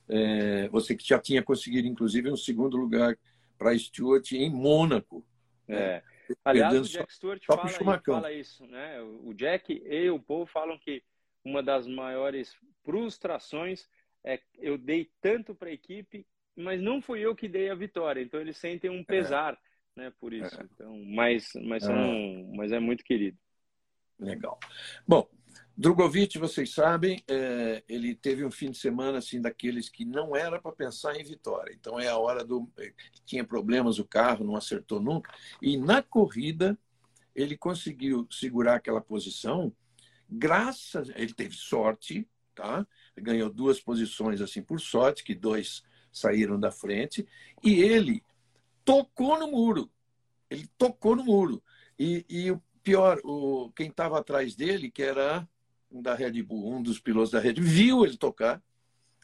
[0.07, 3.17] É, você que já tinha conseguido, inclusive, um segundo lugar
[3.57, 5.23] para Stuart em Mônaco.
[5.67, 5.77] Né?
[5.77, 6.03] É.
[6.45, 9.01] Aliás, o Jack Stewart fala, fala, isso, né?
[9.01, 11.03] O Jack e o Paul falam que
[11.43, 13.87] uma das maiores frustrações
[14.23, 18.21] é eu dei tanto para a equipe, mas não fui eu que dei a vitória.
[18.21, 19.03] Então eles sentem um é.
[19.03, 20.01] pesar, é.
[20.01, 20.13] né?
[20.19, 20.59] Por isso.
[20.59, 20.63] É.
[20.63, 22.51] Então, mas, mas, são, é.
[22.55, 23.37] mas é muito querido.
[24.19, 24.59] Legal.
[25.07, 25.29] Bom,
[25.77, 30.61] Drogovic, vocês sabem, é, ele teve um fim de semana assim daqueles que não era
[30.61, 31.73] para pensar em vitória.
[31.73, 32.91] Então é a hora do é,
[33.25, 35.33] tinha problemas o carro, não acertou nunca.
[35.61, 36.77] E na corrida
[37.33, 39.73] ele conseguiu segurar aquela posição.
[40.29, 42.85] Graças, ele teve sorte, tá?
[43.19, 47.27] Ganhou duas posições assim por sorte, que dois saíram da frente
[47.63, 48.23] e ele
[48.83, 49.89] tocou no muro.
[50.49, 51.61] Ele tocou no muro.
[51.97, 55.47] E, e o pior, o, quem estava atrás dele, que era
[55.91, 58.61] da Red Bull, um dos pilotos da Red Bull, viu ele tocar,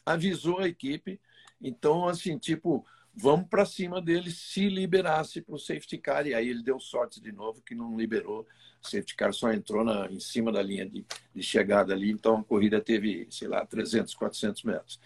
[0.04, 1.20] avisou a equipe.
[1.60, 2.86] Então, assim, tipo,
[3.16, 6.26] vamos para cima dele se liberasse para o safety car.
[6.26, 8.46] E aí ele deu sorte de novo que não liberou.
[8.82, 11.04] O safety car só entrou na, em cima da linha de,
[11.34, 12.10] de chegada ali.
[12.10, 15.00] Então a corrida teve, sei lá, 300, 400 metros.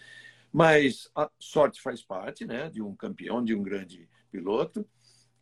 [0.51, 4.85] Mas a sorte faz parte né, de um campeão, de um grande piloto.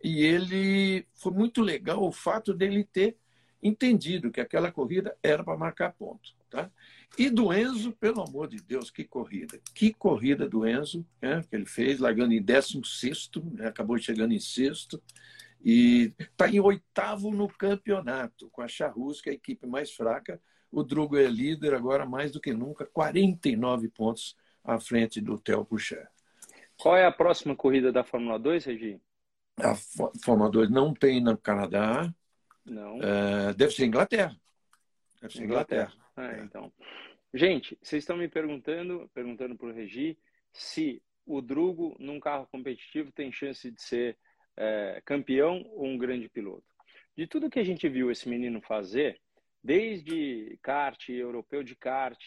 [0.03, 3.17] E ele foi muito legal o fato dele ter
[3.61, 6.38] entendido que aquela corrida era para marcar ponto.
[6.49, 6.72] Tá?
[7.18, 9.60] E do Enzo, pelo amor de Deus, que corrida.
[9.74, 14.39] Que corrida do Enzo, né, que ele fez, largando em 16, né, acabou chegando em
[14.39, 15.01] sexto.
[15.62, 20.41] E está em oitavo no campeonato, com a Charrus, que é a equipe mais fraca.
[20.72, 25.66] O Drugo é líder agora mais do que nunca, 49 pontos à frente do Theo
[25.66, 26.07] Pucher.
[26.78, 29.01] Qual é a próxima corrida da Fórmula 2, Regi?
[29.57, 29.76] A
[30.24, 32.14] Fórmula 2 não tem no Canadá,
[32.70, 32.99] não.
[32.99, 34.36] Uh, deve ser Inglaterra.
[35.22, 35.91] Deve ser Inglaterra.
[35.91, 36.09] Inglaterra.
[36.20, 36.72] É, então.
[37.34, 40.17] Gente, vocês estão me perguntando, perguntando para o Regi,
[40.51, 44.17] se o Drugo, num carro competitivo, tem chance de ser
[44.57, 46.65] é, campeão ou um grande piloto.
[47.15, 49.22] De tudo que a gente viu esse menino fazer,
[49.63, 52.20] desde kart, europeu de kart,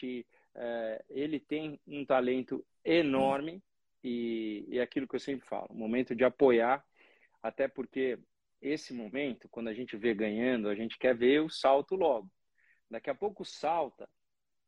[0.55, 3.63] é, ele tem um talento enorme
[4.05, 6.85] e, e é aquilo que eu sempre falo, momento de apoiar,
[7.43, 8.19] até porque
[8.61, 12.31] esse momento, quando a gente vê ganhando, a gente quer ver o salto logo.
[12.93, 14.07] Daqui a pouco salta,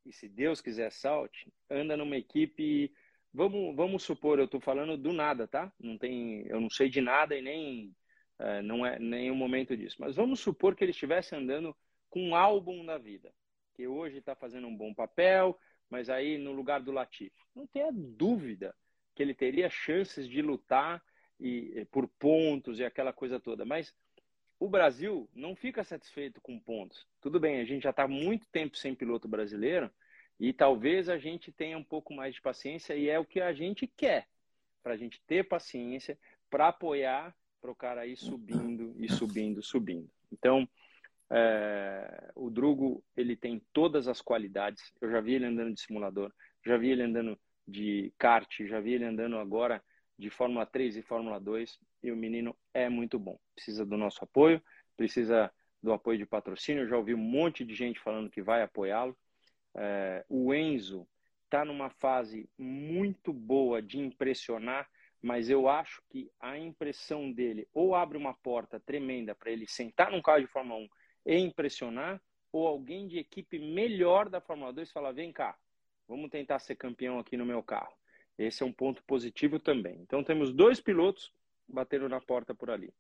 [0.07, 2.91] e se Deus quiser salte, anda numa equipe.
[3.33, 5.71] Vamos, vamos supor, eu estou falando do nada, tá?
[5.79, 7.95] Não tem, eu não sei de nada e nem
[8.39, 8.99] é, não é
[9.31, 9.97] o momento disso.
[9.99, 11.77] Mas vamos supor que ele estivesse andando
[12.09, 13.31] com um álbum da vida,
[13.75, 15.59] que hoje está fazendo um bom papel,
[15.91, 17.33] mas aí no lugar do Latifi.
[17.55, 18.75] Não tenha dúvida
[19.15, 21.03] que ele teria chances de lutar
[21.39, 23.67] e por pontos e aquela coisa toda.
[23.67, 23.95] Mas
[24.59, 27.07] o Brasil não fica satisfeito com pontos.
[27.21, 29.91] Tudo bem, a gente já está muito tempo sem piloto brasileiro
[30.39, 33.53] e talvez a gente tenha um pouco mais de paciência e é o que a
[33.53, 34.27] gente quer,
[34.83, 36.19] para a gente ter paciência
[36.51, 40.11] para apoiar para o cara ir subindo e subindo, subindo.
[40.31, 40.69] Então,
[41.31, 44.93] é, o Drugo ele tem todas as qualidades.
[45.01, 46.33] Eu já vi ele andando de simulador,
[46.65, 49.83] já vi ele andando de kart, já vi ele andando agora
[50.19, 53.39] de Fórmula 3 e Fórmula 2 e o menino é muito bom.
[53.55, 54.63] Precisa do nosso apoio,
[54.97, 55.53] precisa
[55.83, 56.83] do apoio de patrocínio.
[56.83, 59.17] Eu já ouvi um monte de gente falando que vai apoiá-lo.
[59.75, 61.07] É, o Enzo
[61.45, 64.89] está numa fase muito boa de impressionar,
[65.21, 70.11] mas eu acho que a impressão dele ou abre uma porta tremenda para ele sentar
[70.11, 70.89] num carro de Fórmula 1
[71.27, 72.21] e impressionar,
[72.53, 75.57] ou alguém de equipe melhor da Fórmula 2 falar: vem cá,
[76.07, 77.95] vamos tentar ser campeão aqui no meu carro.
[78.39, 79.99] Esse é um ponto positivo também.
[80.01, 81.33] Então temos dois pilotos
[81.69, 82.93] batendo na porta por ali.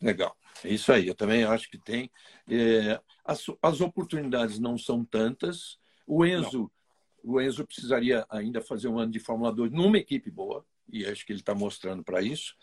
[0.00, 1.06] Legal, é isso aí.
[1.06, 2.10] Eu também acho que tem.
[2.48, 5.78] É, as, as oportunidades não são tantas.
[6.04, 6.70] O Enzo,
[7.22, 11.24] o Enzo precisaria ainda fazer um ano de Fórmula 2 numa equipe boa, e acho
[11.24, 12.56] que ele está mostrando para isso.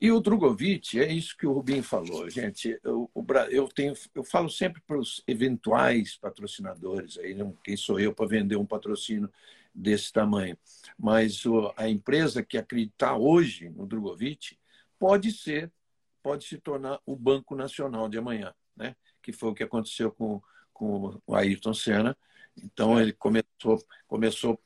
[0.00, 2.78] E o Drogovic, é isso que o Rubinho falou, gente.
[2.84, 3.10] Eu,
[3.50, 8.28] eu, tenho, eu falo sempre para os eventuais patrocinadores, aí não, quem sou eu para
[8.28, 9.28] vender um patrocínio
[9.78, 10.56] desse tamanho.
[10.98, 11.42] Mas
[11.76, 14.58] a empresa que acreditar hoje no Drogovic
[14.98, 15.72] pode ser,
[16.22, 18.96] pode se tornar o Banco Nacional de amanhã, né?
[19.22, 22.16] que foi o que aconteceu com, com o Ayrton Senna.
[22.56, 24.60] Então ele começou, começou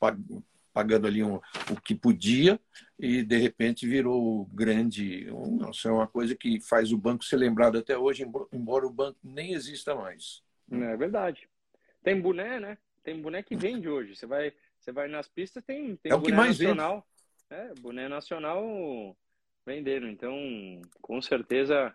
[0.73, 1.37] pagando ali um,
[1.71, 2.59] o que podia
[2.99, 5.31] e de repente virou grande.
[5.31, 8.93] Um, nossa, é uma coisa que faz o banco ser lembrado até hoje, embora o
[8.93, 10.43] banco nem exista mais.
[10.71, 11.47] É verdade.
[12.03, 12.79] Tem boné, né?
[13.03, 14.17] Tem boné que vende hoje.
[14.17, 17.07] Você vai, você vai nas pistas, tem, tem é o que mais nacional.
[17.49, 17.62] Vende.
[17.62, 19.16] É, boné nacional
[19.64, 20.09] vendendo.
[20.09, 20.37] Então,
[21.01, 21.95] com certeza,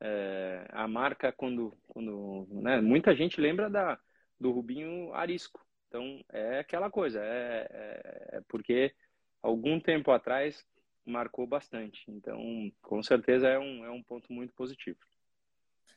[0.00, 1.76] é, a marca, quando.
[1.88, 2.80] quando né?
[2.80, 3.98] Muita gente lembra da,
[4.40, 5.64] do Rubinho Arisco.
[5.88, 8.92] Então, é aquela coisa, é, é, é, porque
[9.40, 10.66] algum tempo atrás
[11.04, 12.04] marcou bastante.
[12.08, 14.98] Então, com certeza é um, é um ponto muito positivo.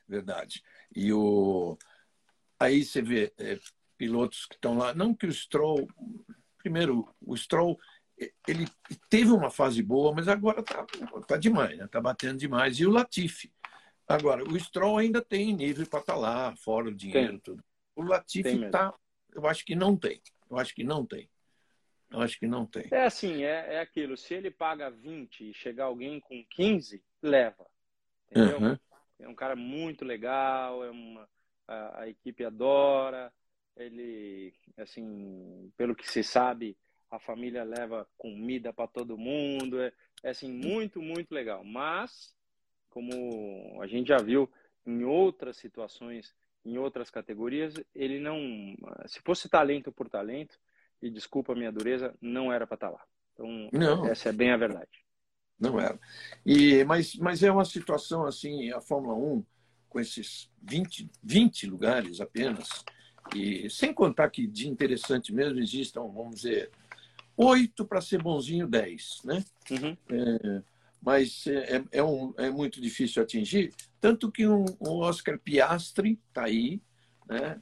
[0.06, 0.62] Verdade.
[0.94, 1.76] E o...
[2.60, 3.58] aí você vê é,
[3.98, 5.86] pilotos que estão lá, não que o Stroll,
[6.56, 7.78] primeiro, o Stroll,
[8.46, 8.66] ele
[9.10, 10.86] teve uma fase boa, mas agora tá,
[11.26, 11.86] tá demais, né?
[11.86, 12.78] Tá batendo demais.
[12.78, 13.52] E o Latifi.
[14.06, 17.40] Agora, o Stroll ainda tem nível para estar tá lá, fora o dinheiro, tem.
[17.40, 17.64] tudo.
[17.94, 18.94] O Latifi está
[19.34, 20.20] eu acho que não tem.
[20.50, 21.28] Eu acho que não tem.
[22.10, 22.88] Eu acho que não tem.
[22.90, 24.16] É assim, é, é aquilo.
[24.16, 27.66] Se ele paga 20 e chegar alguém com 15, leva.
[28.30, 28.58] Entendeu?
[28.58, 28.78] Uhum.
[29.20, 31.28] É um cara muito legal, é uma,
[31.66, 33.32] a, a, equipe adora.
[33.78, 36.76] Ele, assim, pelo que se sabe,
[37.10, 39.80] a família leva comida para todo mundo.
[39.80, 41.64] É, é, assim, muito, muito legal.
[41.64, 42.34] Mas,
[42.90, 44.50] como a gente já viu
[44.86, 48.38] em outras situações em outras categorias, ele não.
[49.06, 50.58] Se fosse talento por talento,
[51.00, 53.04] e desculpa a minha dureza, não era para estar tá lá.
[53.32, 54.06] Então, não.
[54.06, 54.90] essa é bem a verdade.
[55.58, 55.98] Não era.
[56.44, 59.44] E, mas, mas é uma situação assim, a Fórmula 1,
[59.88, 62.84] com esses 20, 20 lugares apenas,
[63.34, 66.70] e sem contar que de interessante mesmo existam, vamos dizer,
[67.36, 69.44] oito para ser bonzinho, dez, né?
[69.70, 69.96] Uhum.
[70.10, 70.62] É,
[71.00, 73.72] mas é, é, é, um, é muito difícil atingir.
[74.00, 76.80] Tanto que um, um Oscar Piastri está aí.
[77.28, 77.60] Né?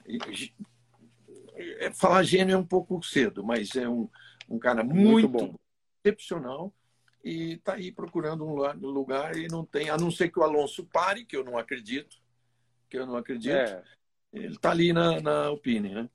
[1.55, 4.09] É, falar gênio é um pouco cedo, mas é um,
[4.49, 5.61] um cara muito, muito
[6.03, 6.73] excepcional
[7.25, 10.85] e está aí procurando um lugar e não tem, a não ser que o Alonso
[10.87, 12.17] pare, que eu não acredito,
[12.89, 13.53] que eu não acredito.
[13.53, 13.83] É.
[14.37, 16.11] Ele está ali na, na Alpine, né?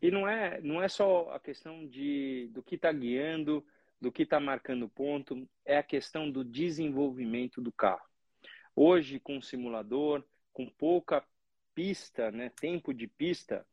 [0.00, 3.64] E não é, não é só a questão de, do que está guiando,
[4.00, 8.06] do que está marcando ponto, é a questão do desenvolvimento do carro.
[8.74, 10.22] Hoje, com simulador,
[10.52, 11.24] com pouca
[11.74, 13.66] pista, né, tempo de pista,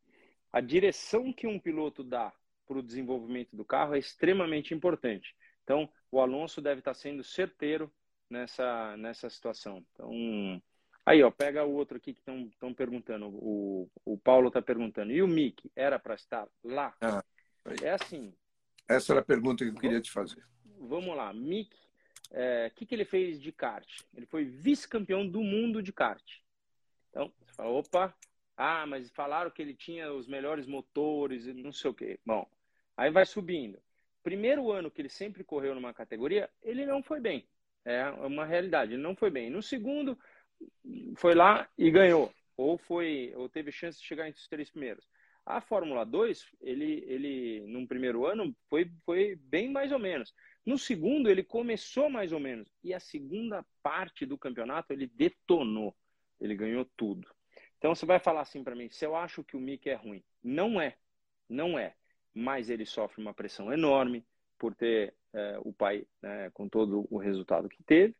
[0.52, 2.32] a direção que um piloto dá
[2.66, 5.36] para o desenvolvimento do carro é extremamente importante.
[5.64, 7.92] Então, o Alonso deve estar tá sendo certeiro
[8.30, 9.84] nessa, nessa situação.
[9.92, 10.62] Então,
[11.06, 13.28] aí, ó, pega o outro aqui que estão perguntando.
[13.28, 15.12] O, o Paulo está perguntando.
[15.12, 16.96] E o Mick era para estar lá?
[17.02, 17.24] Ah,
[17.82, 18.34] é assim,
[18.88, 20.44] essa era a pergunta que eu queria te fazer.
[20.80, 21.34] Vamos lá.
[21.34, 21.80] Mick, o
[22.32, 23.88] é, que, que ele fez de kart?
[24.16, 26.24] Ele foi vice-campeão do mundo de kart.
[27.10, 28.16] Então, você fala, opa,
[28.58, 32.20] ah, mas falaram que ele tinha os melhores motores e não sei o quê.
[32.26, 32.48] Bom,
[32.98, 33.80] aí vai subindo.
[34.22, 37.48] Primeiro ano que ele sempre correu numa categoria, ele não foi bem.
[37.86, 39.50] É uma realidade, ele não foi bem.
[39.50, 40.18] No segundo,
[41.16, 42.34] foi lá e ganhou.
[42.56, 45.08] Ou foi, ou teve chance de chegar entre os três primeiros.
[45.46, 50.34] A Fórmula 2, ele, ele num primeiro ano foi, foi bem mais ou menos.
[50.66, 52.70] No segundo, ele começou mais ou menos.
[52.82, 55.94] E a segunda parte do campeonato, ele detonou.
[56.40, 57.28] Ele ganhou tudo.
[57.78, 60.24] Então você vai falar assim para mim: se eu acho que o Mick é ruim.
[60.42, 60.96] Não é.
[61.50, 61.94] Não é.
[62.34, 64.26] Mas ele sofre uma pressão enorme
[64.58, 68.16] por ter é, o pai né, com todo o resultado que teve.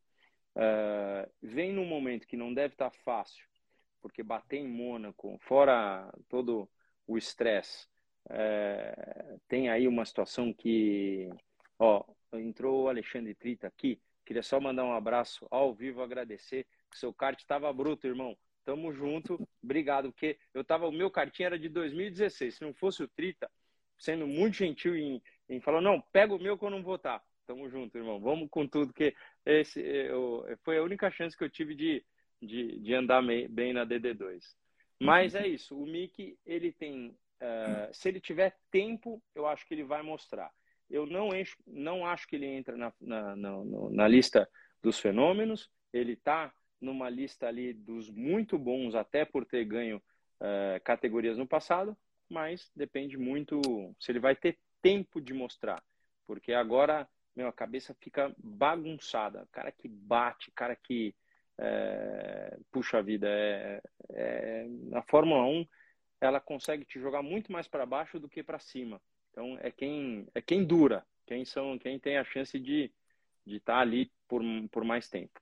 [0.56, 3.46] É, vem num momento que não deve estar tá fácil,
[4.02, 6.70] porque bater em Mônaco, fora todo
[7.08, 7.88] o estresse.
[8.30, 11.30] É, tem aí uma situação que,
[11.78, 14.02] ó, entrou o Alexandre Trita aqui.
[14.26, 16.66] Queria só mandar um abraço ao vivo, agradecer.
[16.94, 18.38] Seu kart estava bruto, irmão.
[18.64, 19.46] Tamo junto.
[19.62, 22.56] Obrigado, porque eu tava, o meu kartinho era de 2016.
[22.56, 23.52] Se não fosse o Trita,
[23.98, 27.22] sendo muito gentil em, em falar, não, pega o meu que eu não vou estar.
[27.46, 28.20] Tamo junto, irmão.
[28.20, 29.14] Vamos com tudo, que
[29.46, 32.04] esse eu, foi a única chance que eu tive de,
[32.42, 34.42] de, de andar bem na DD2.
[35.00, 35.78] Mas é isso.
[35.78, 37.10] O Mickey, ele tem.
[37.10, 40.50] Uh, se ele tiver tempo, eu acho que ele vai mostrar.
[40.90, 43.52] Eu não, encho, não acho que ele entra na, na, na,
[43.92, 44.50] na lista
[44.82, 45.70] dos fenômenos.
[45.92, 49.98] Ele está numa lista ali dos muito bons, até por ter ganho
[50.40, 51.98] uh, categorias no passado,
[52.30, 53.62] mas depende muito
[54.00, 55.82] se ele vai ter tempo de mostrar.
[56.28, 59.48] Porque agora, meu, a cabeça fica bagunçada.
[59.52, 61.16] Cara que bate, cara que.
[61.56, 63.80] É, puxa vida, é,
[64.10, 65.68] é, a Fórmula 1
[66.20, 69.00] ela consegue te jogar muito mais para baixo do que para cima.
[69.30, 72.92] Então é quem é quem dura, quem são, quem tem a chance de
[73.46, 75.40] de estar tá ali por, por mais tempo.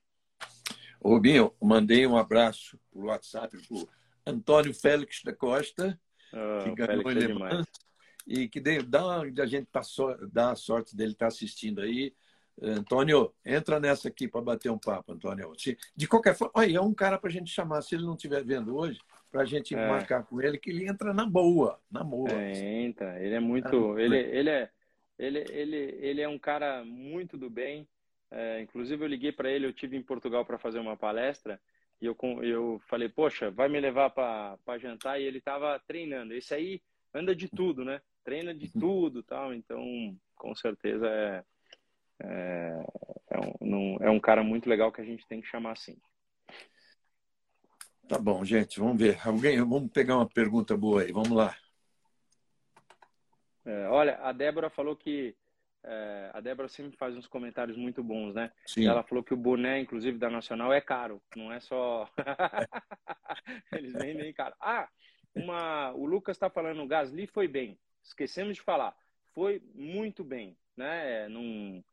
[1.04, 3.88] Rubinho, mandei um abraço por WhatsApp para
[4.26, 6.00] Antônio Félix da Costa,
[6.34, 7.64] oh, que ganhou Félix é
[8.28, 11.82] e que dê, dá a gente tá so, dá a sorte dele estar tá assistindo
[11.82, 12.14] aí.
[12.62, 15.54] Antônio, entra nessa aqui para bater um papo, Antônio.
[15.58, 18.14] Se, de qualquer forma, olha, é um cara para a gente chamar, se ele não
[18.14, 19.00] estiver vendo hoje,
[19.32, 19.88] para a gente é.
[19.88, 22.32] marcar com ele, que ele entra na boa, na boa.
[22.32, 23.98] É, entra, ele é muito.
[23.98, 24.04] É.
[24.04, 24.70] Ele, ele, é,
[25.18, 27.88] ele, ele, ele é um cara muito do bem.
[28.30, 31.60] É, inclusive, eu liguei para ele, eu tive em Portugal para fazer uma palestra
[32.02, 36.34] e eu, eu falei, poxa, vai me levar para jantar e ele estava treinando.
[36.34, 36.82] Esse aí
[37.14, 38.02] anda de tudo, né?
[38.24, 39.54] Treina de tudo tal.
[39.54, 41.44] Então, com certeza é,
[42.20, 42.86] é,
[43.30, 45.98] é, um, é um cara muito legal que a gente tem que chamar assim.
[48.08, 49.18] Tá bom, gente, vamos ver.
[49.26, 51.56] Alguém, vamos pegar uma pergunta boa aí, vamos lá.
[53.64, 55.36] É, olha, a Débora falou que
[55.84, 58.52] é, a Débora sempre faz uns comentários muito bons, né?
[58.66, 58.86] Sim.
[58.86, 62.10] Ela falou que o boné, inclusive, da Nacional é caro, não é só.
[63.72, 64.56] Eles vendem caro.
[64.60, 64.88] Ah,
[65.34, 65.92] uma...
[65.94, 67.80] o Lucas está falando, o Gasly foi bem.
[68.04, 68.96] Esquecemos de falar.
[69.34, 71.28] Foi muito bem, né?
[71.28, 71.84] Num...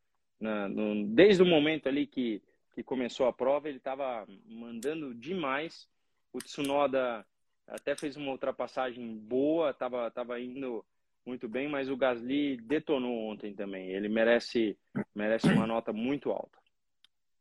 [0.41, 0.69] Na...
[0.69, 1.15] Num...
[1.15, 2.43] Desde o momento ali que,
[2.75, 5.89] que começou a prova, ele estava mandando demais.
[6.33, 7.25] O Tsunoda
[7.67, 10.85] até fez uma ultrapassagem boa, estava tava indo
[11.25, 13.91] muito bem, mas o Gasly detonou ontem também.
[13.91, 14.79] Ele merece,
[15.15, 16.59] merece uma nota muito alta.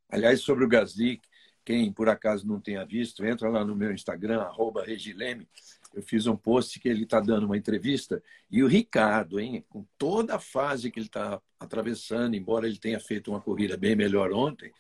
[0.10, 1.22] Aliás, sobre o Gasly,
[1.64, 5.48] quem por acaso não tenha visto, entra lá no meu Instagram, arroba Regileme.
[5.94, 8.22] Eu fiz um post que ele está dando uma entrevista.
[8.50, 13.00] E o Ricardo, hein, com toda a fase que ele está atravessando, embora ele tenha
[13.00, 14.72] feito uma corrida bem melhor ontem,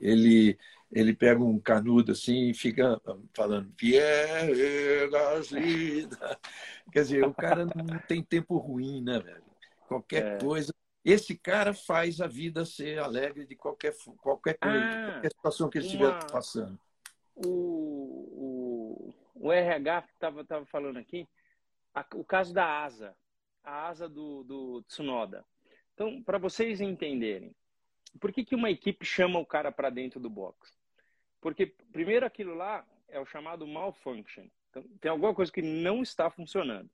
[0.00, 0.58] ele
[0.92, 3.00] ele pega um canudo assim e fica
[3.34, 6.08] falando Pierre Gasly.
[6.92, 9.42] Quer dizer, o cara não tem tempo ruim, né, velho?
[9.88, 10.38] Qualquer é.
[10.38, 10.72] coisa.
[11.04, 15.78] Esse cara faz a vida ser alegre de qualquer, qualquer coisa, ah, qualquer situação que
[15.78, 16.26] ele estiver uma...
[16.26, 16.78] passando.
[17.34, 18.55] O, o,
[19.38, 21.28] o RH estava tava falando aqui,
[21.94, 23.16] a, o caso da asa,
[23.62, 25.44] a asa do, do Tsunoda.
[25.94, 27.54] Então, para vocês entenderem,
[28.20, 30.74] por que, que uma equipe chama o cara para dentro do box?
[31.40, 34.46] Porque, primeiro, aquilo lá é o chamado malfunction.
[34.70, 36.90] Então, tem alguma coisa que não está funcionando.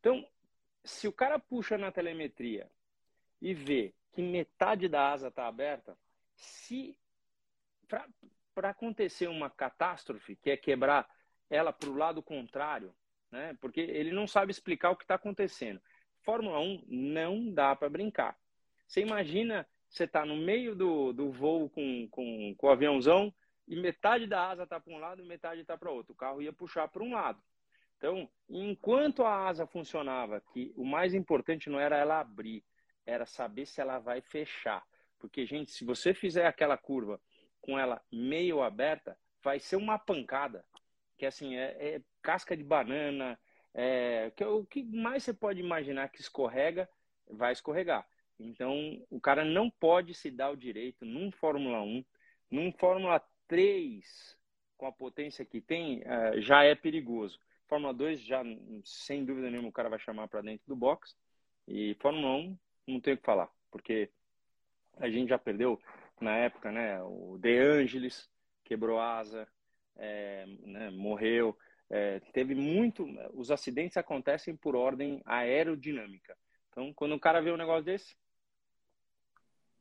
[0.00, 0.26] Então,
[0.84, 2.70] se o cara puxa na telemetria
[3.40, 5.96] e vê que metade da asa está aberta,
[6.34, 6.98] se
[8.54, 11.08] para acontecer uma catástrofe, que é quebrar
[11.50, 12.94] ela para o lado contrário,
[13.30, 13.56] né?
[13.60, 15.80] porque ele não sabe explicar o que está acontecendo.
[16.22, 18.36] Fórmula 1 não dá para brincar.
[18.86, 23.32] Você imagina você está no meio do, do voo com, com, com o aviãozão
[23.66, 26.12] e metade da asa está para um lado e metade está para outro.
[26.12, 27.40] O carro ia puxar para um lado.
[27.96, 32.64] Então, enquanto a asa funcionava, que o mais importante não era ela abrir,
[33.04, 34.84] era saber se ela vai fechar.
[35.18, 37.20] Porque, gente, se você fizer aquela curva
[37.60, 40.64] com ela meio aberta, vai ser uma pancada.
[41.18, 43.38] Que assim, é, é casca de banana,
[43.74, 46.88] é, que, o que mais você pode imaginar que escorrega,
[47.28, 48.08] vai escorregar.
[48.38, 52.04] Então, o cara não pode se dar o direito num Fórmula 1,
[52.50, 54.36] num Fórmula 3,
[54.76, 57.38] com a potência que tem, eh, já é perigoso.
[57.66, 58.42] Fórmula 2, já,
[58.84, 61.16] sem dúvida nenhuma, o cara vai chamar para dentro do box.
[61.66, 64.10] E Fórmula 1, não tem o que falar, porque
[64.96, 65.80] a gente já perdeu
[66.20, 67.02] na época, né?
[67.02, 68.30] O De Angelis
[68.64, 69.48] quebrou asa,
[69.98, 71.56] é, né, morreu.
[71.90, 73.06] É, teve muito.
[73.34, 76.36] Os acidentes acontecem por ordem aerodinâmica.
[76.70, 78.16] Então, quando o cara vê um negócio desse,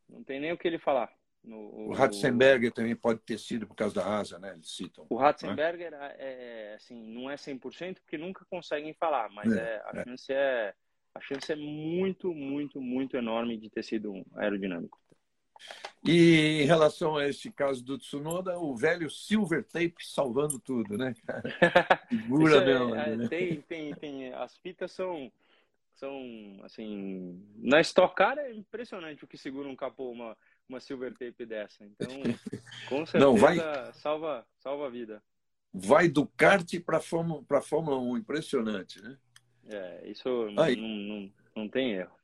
[0.09, 1.11] não tem nem o que ele falar.
[1.43, 4.53] No, o Ratzenberger também pode ter sido por causa da asa, né?
[4.53, 5.05] Eles citam.
[5.09, 6.15] O Ratzenberger é?
[6.17, 10.03] é, assim, não é 100% porque nunca conseguem falar, mas é, é a é.
[10.03, 10.73] chance é
[11.13, 14.99] a chance é muito, muito, muito enorme de ter sido um aerodinâmico.
[16.07, 21.13] E em relação a este caso do Tsunoda, o velho silver tape salvando tudo, né,
[21.25, 21.43] cara?
[22.09, 22.95] Segura mesmo.
[22.95, 23.27] É, né?
[23.27, 25.31] tem, tem, tem, as fitas são,
[25.95, 26.21] são,
[26.63, 30.37] assim, na Stock Car é impressionante o que segura um capô, uma,
[30.69, 31.85] uma silver tape dessa.
[31.85, 32.21] Então,
[32.87, 33.57] com certeza, Não, vai...
[33.93, 35.21] salva, salva a vida.
[35.73, 39.17] Vai do kart para Fórmula, a Fórmula 1, impressionante, né?
[39.69, 42.17] É, isso não, não, não tem erro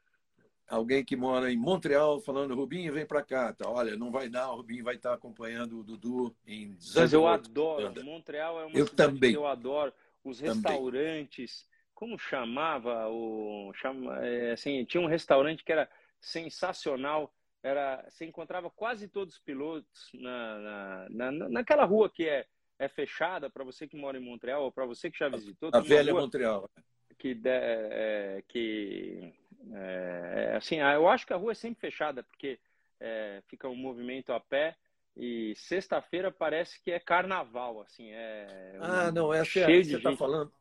[0.68, 3.54] alguém que mora em Montreal falando, Rubinho, vem para cá.
[3.54, 6.96] Tá, olha, não vai dar, o Rubinho vai estar acompanhando o Dudu em Zandvoort.
[6.96, 9.32] Mas eu adoro, Montreal é uma eu cidade também.
[9.32, 9.94] que eu adoro.
[10.24, 11.92] Os restaurantes, também.
[11.94, 13.74] como chamava o...
[13.74, 15.90] Chama, é, assim, tinha um restaurante que era
[16.22, 22.46] sensacional, era, você encontrava quase todos os pilotos na, na, na naquela rua que é,
[22.80, 25.70] é fechada para você que mora em Montreal ou para você que já visitou.
[25.74, 26.70] A velha Montreal.
[27.18, 29.34] Que, é, que
[29.72, 32.60] é, é, assim, eu acho que a rua é sempre fechada, porque
[33.00, 34.76] é, fica um movimento a pé
[35.16, 40.16] e sexta-feira parece que é carnaval, assim, é Ah, não, essa é a, você está
[40.16, 40.52] falando.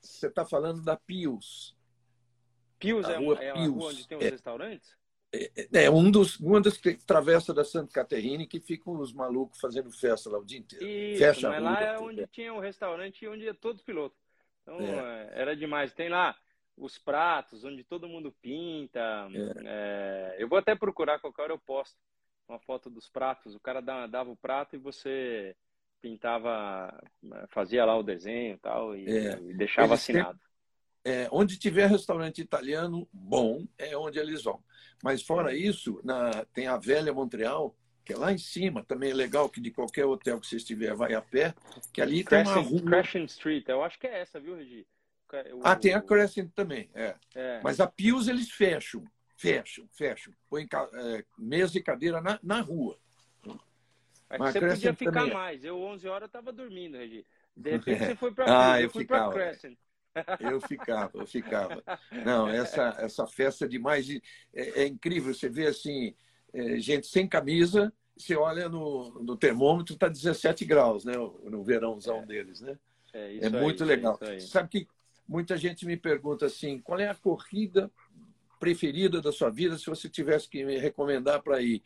[0.00, 1.76] Você está falando da Pius.
[2.78, 3.68] Pius é, rua é Pius.
[3.68, 4.96] rua onde tem os é, restaurantes?
[5.32, 6.76] É, é, é, um dos, uma das
[7.06, 10.84] travessas da Santa Caterina que ficam os malucos fazendo festa lá o dia inteiro.
[10.84, 14.18] Isso, Fecha mas lá é onde tinha o um restaurante e onde ia todos pilotos.
[14.62, 15.30] Então, é.
[15.32, 15.92] era demais.
[15.94, 16.36] Tem lá
[16.84, 19.28] os pratos, onde todo mundo pinta.
[19.32, 19.62] É.
[19.64, 21.96] É, eu vou até procurar qualquer hora eu posto
[22.48, 23.54] uma foto dos pratos.
[23.54, 25.56] O cara dava o prato e você
[26.00, 26.92] pintava,
[27.48, 29.38] fazia lá o desenho tal, e, é.
[29.40, 30.38] e deixava eles assinado.
[31.04, 34.62] É, onde tiver restaurante italiano bom, é onde eles vão.
[35.02, 37.74] Mas fora isso, na, tem a velha Montreal,
[38.04, 40.94] que é lá em cima, também é legal que de qualquer hotel que você estiver
[40.94, 41.54] vai a pé,
[41.92, 42.82] que ali tem uma rua...
[42.82, 44.86] Crescent Street, eu acho que é essa, viu, Regi?
[45.54, 47.14] O, ah, tem a Crescent também, é.
[47.34, 47.60] é.
[47.62, 49.02] Mas a Pius eles fecham,
[49.36, 50.32] fecham, fecham.
[50.48, 52.98] Põem é, mesa e cadeira na, na rua.
[54.28, 55.32] É Mas você podia ficar é.
[55.32, 55.64] mais.
[55.64, 57.24] Eu, 11 horas, estava dormindo, Regi.
[57.56, 59.76] De repente você foi para a ah, eu, eu fui para Crescent.
[60.40, 61.82] Eu ficava, eu ficava.
[62.24, 64.08] Não, essa, essa festa demais.
[64.54, 65.32] É, é incrível.
[65.34, 66.14] Você vê assim,
[66.52, 71.14] é, gente sem camisa, você olha no, no termômetro, está 17 graus, né?
[71.16, 72.26] No verãozão é.
[72.26, 72.78] deles, né?
[73.12, 74.18] É, é muito aí, legal.
[74.40, 74.88] Sabe que
[75.26, 77.90] Muita gente me pergunta assim: qual é a corrida
[78.58, 81.82] preferida da sua vida se você tivesse que me recomendar para ir?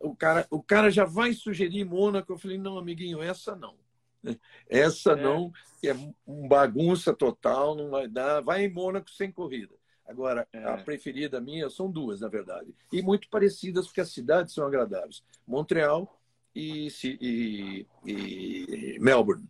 [0.00, 2.32] O cara, o cara já vai sugerir Mônaco.
[2.32, 3.76] Eu falei: não, amiguinho, essa não.
[4.68, 5.16] Essa é.
[5.16, 5.94] não, que é
[6.26, 8.40] um bagunça total, não vai dar.
[8.40, 9.74] Vai em Mônaco sem corrida.
[10.06, 10.64] Agora, é.
[10.64, 12.74] a preferida minha são duas, na verdade.
[12.92, 16.20] E muito parecidas, porque as cidades são agradáveis: Montreal
[16.54, 19.48] e, e, e Melbourne.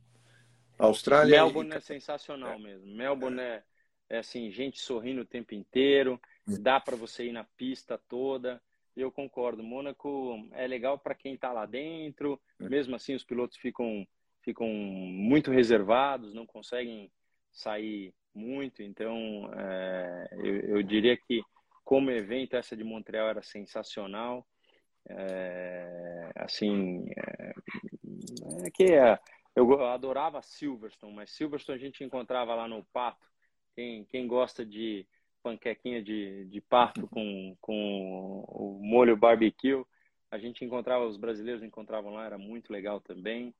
[0.78, 1.42] Austrália.
[1.42, 1.76] Melbourne e...
[1.76, 2.58] é sensacional é.
[2.58, 2.94] mesmo.
[2.94, 3.62] Melbourne é.
[4.10, 8.60] é, assim, gente sorrindo o tempo inteiro, dá para você ir na pista toda.
[8.96, 9.62] Eu concordo.
[9.62, 12.40] Mônaco é legal para quem está lá dentro.
[12.60, 12.68] É.
[12.68, 14.06] Mesmo assim, os pilotos ficam
[14.42, 17.10] ficam muito reservados, não conseguem
[17.52, 18.80] sair muito.
[18.80, 21.42] Então, é, eu, eu, diria que
[21.84, 24.46] como evento essa de Montreal era sensacional.
[25.08, 27.54] É, assim, é,
[28.66, 29.18] é que é,
[29.56, 33.26] eu adorava Silverstone, mas Silverstone a gente encontrava lá no Pato.
[33.74, 35.06] Quem, quem gosta de
[35.42, 39.84] panquequinha de, de pato com, com o molho barbecue,
[40.30, 43.54] a gente encontrava, os brasileiros encontravam lá, era muito legal também.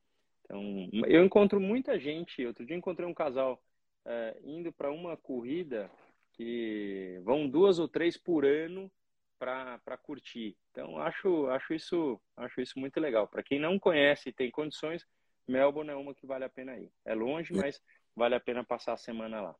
[0.44, 2.44] Então, eu encontro muita gente.
[2.44, 3.62] Outro dia encontrei um casal
[4.04, 5.90] é, indo para uma corrida
[6.32, 8.90] que vão duas ou três por ano
[9.38, 10.56] para curtir.
[10.70, 13.28] Então, acho, acho, isso, acho isso muito legal.
[13.28, 15.06] Para quem não conhece e tem condições,
[15.46, 16.90] Melbourne é uma que vale a pena ir.
[17.04, 17.56] É longe, é.
[17.56, 17.80] mas
[18.14, 19.56] vale a pena passar a semana lá.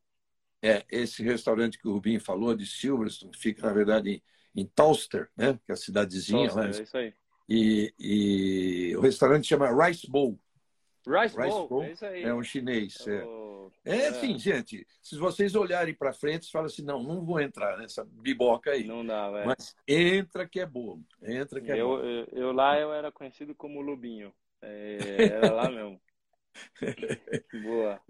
[0.63, 4.11] É, esse restaurante que o Rubinho falou, de Silverstone, fica, na verdade,
[4.55, 5.59] em, em Towster, né?
[5.65, 6.79] que é a cidadezinha Towster, lá.
[6.79, 7.15] É isso aí.
[7.49, 10.39] E, e o restaurante chama Rice Bowl.
[11.07, 12.23] Rice, Rice Bowl, Bowl, é isso aí.
[12.25, 13.07] É um chinês.
[13.07, 17.25] É, oh, é assim, gente, se vocês olharem para frente, vocês falam assim, não, não
[17.25, 18.85] vou entrar nessa biboca aí.
[18.85, 19.47] Não dá, velho.
[19.47, 21.99] Mas entra que é bom, entra que é eu, bom.
[22.01, 24.35] Eu, eu lá eu era conhecido como Lubinho.
[24.63, 26.01] É, era lá mesmo.
[27.63, 28.01] Boa.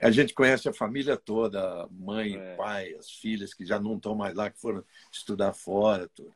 [0.00, 2.56] A gente conhece a família toda, mãe, é.
[2.56, 6.08] pai, as filhas que já não estão mais lá, que foram estudar fora.
[6.08, 6.34] Tudo.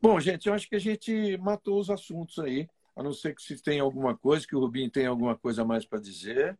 [0.00, 3.42] Bom, gente, eu acho que a gente matou os assuntos aí, a não ser que
[3.42, 6.58] se tem alguma coisa, que o Rubinho tem alguma coisa mais para dizer.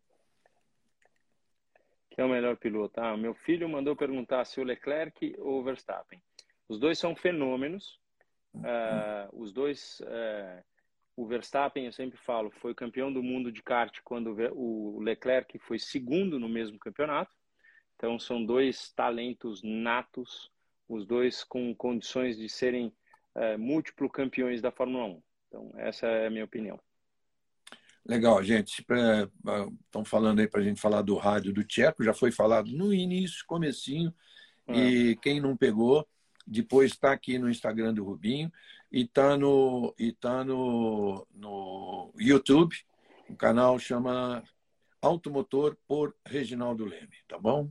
[2.11, 2.99] Quem é o melhor piloto?
[2.99, 6.20] Ah, meu filho mandou perguntar se o Leclerc ou o Verstappen.
[6.68, 8.01] Os dois são fenômenos.
[8.55, 10.64] Uh, os dois uh,
[11.16, 15.78] o Verstappen, eu sempre falo, foi campeão do mundo de kart quando o Leclerc foi
[15.78, 17.34] segundo no mesmo campeonato.
[17.96, 20.50] Então são dois talentos natos,
[20.86, 22.92] os dois com condições de serem
[23.34, 25.22] é, múltiplo campeões da Fórmula 1.
[25.48, 26.78] Então essa é a minha opinião.
[28.04, 28.84] Legal, gente.
[29.84, 32.92] Estão falando aí para a gente falar do rádio do Tcheco, já foi falado no
[32.92, 34.14] início, comecinho,
[34.68, 34.76] é.
[34.76, 36.06] e quem não pegou,
[36.47, 38.53] depois está aqui no Instagram do Rubinho
[38.90, 42.76] e está no, e tá no, no YouTube.
[43.28, 44.44] O canal chama
[45.03, 47.68] Automotor por Reginaldo Leme, tá bom?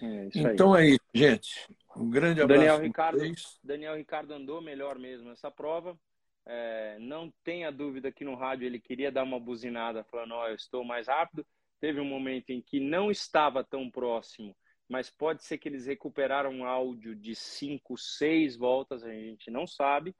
[0.00, 0.86] É então aí.
[0.86, 1.76] é isso, gente.
[1.96, 2.60] Um grande abraço.
[2.60, 3.18] Daniel Ricardo,
[3.62, 5.98] Daniel Ricardo andou melhor mesmo essa prova.
[6.46, 10.48] É, não tenha dúvida que no rádio ele queria dar uma buzinada falando, ó, oh,
[10.48, 11.46] eu estou mais rápido.
[11.80, 14.54] Teve um momento em que não estava tão próximo,
[14.88, 19.66] mas pode ser que eles recuperaram um áudio de cinco, seis voltas, a gente não
[19.66, 20.14] sabe.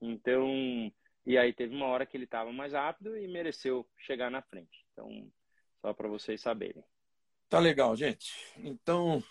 [0.00, 0.92] Então,
[1.24, 4.84] e aí teve uma hora que ele estava mais rápido e mereceu chegar na frente.
[4.92, 5.30] Então,
[5.80, 6.84] só para vocês saberem.
[7.48, 8.32] Tá legal, gente.
[8.58, 9.22] Então,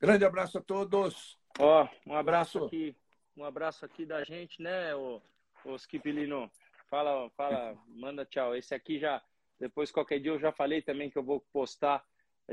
[0.00, 1.38] grande abraço a todos.
[1.58, 2.64] Ó, um abraço, abraço.
[2.64, 2.96] aqui,
[3.36, 5.20] um abraço aqui da gente, né, o
[5.64, 6.50] Ô, Skipilino,
[6.90, 8.56] fala, fala, manda tchau.
[8.56, 9.22] Esse aqui já,
[9.60, 12.04] depois qualquer dia eu já falei também que eu vou postar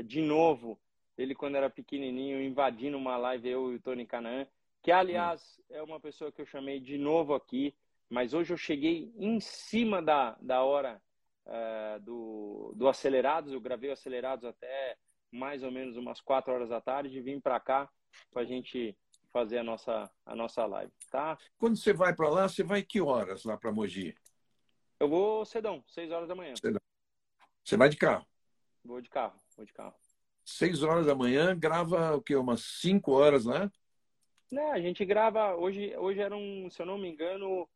[0.04, 0.80] de novo
[1.20, 4.46] ele quando era pequenininho invadindo uma live eu e o Tony Canaan,
[4.82, 7.74] que aliás é uma pessoa que eu chamei de novo aqui,
[8.08, 11.00] mas hoje eu cheguei em cima da, da hora
[11.46, 14.96] uh, do, do Acelerados, eu gravei o Acelerados até
[15.30, 17.88] mais ou menos umas 4 horas da tarde e vim para cá
[18.32, 18.96] para a gente
[19.30, 21.38] fazer a nossa, a nossa live, tá?
[21.58, 24.16] Quando você vai para lá, você vai que horas lá para Mogi?
[24.98, 26.54] Eu vou cedão, 6 horas da manhã.
[26.56, 26.80] Cedão.
[27.62, 28.26] Você vai de carro?
[28.82, 29.94] Vou de carro, vou de carro.
[30.58, 32.36] 6 horas da manhã, grava o quê?
[32.36, 33.70] Umas 5 horas, né?
[34.50, 37.68] Não, a gente grava, hoje, hoje eram, se eu não me engano,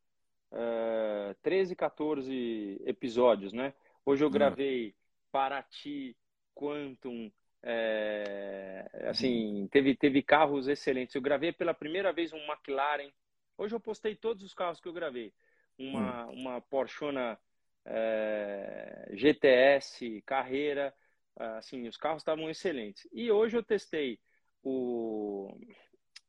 [0.51, 3.75] uh, 13, 14 episódios, né?
[4.05, 4.33] Hoje eu hum.
[4.33, 4.95] gravei
[5.31, 6.17] Paraty,
[6.55, 7.31] Quantum,
[7.67, 11.15] é, assim, teve, teve carros excelentes.
[11.15, 13.11] Eu gravei pela primeira vez um McLaren.
[13.57, 15.33] Hoje eu postei todos os carros que eu gravei.
[15.79, 16.33] Uma, hum.
[16.35, 17.39] uma Porschona
[17.87, 20.95] é, GTS, carreira.
[21.37, 23.09] Assim, os carros estavam excelentes.
[23.13, 24.21] E hoje eu testei
[24.63, 25.57] o,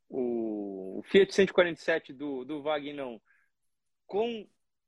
[0.10, 3.22] o Fiat 147 do, do Vagnão
[4.08, 4.48] com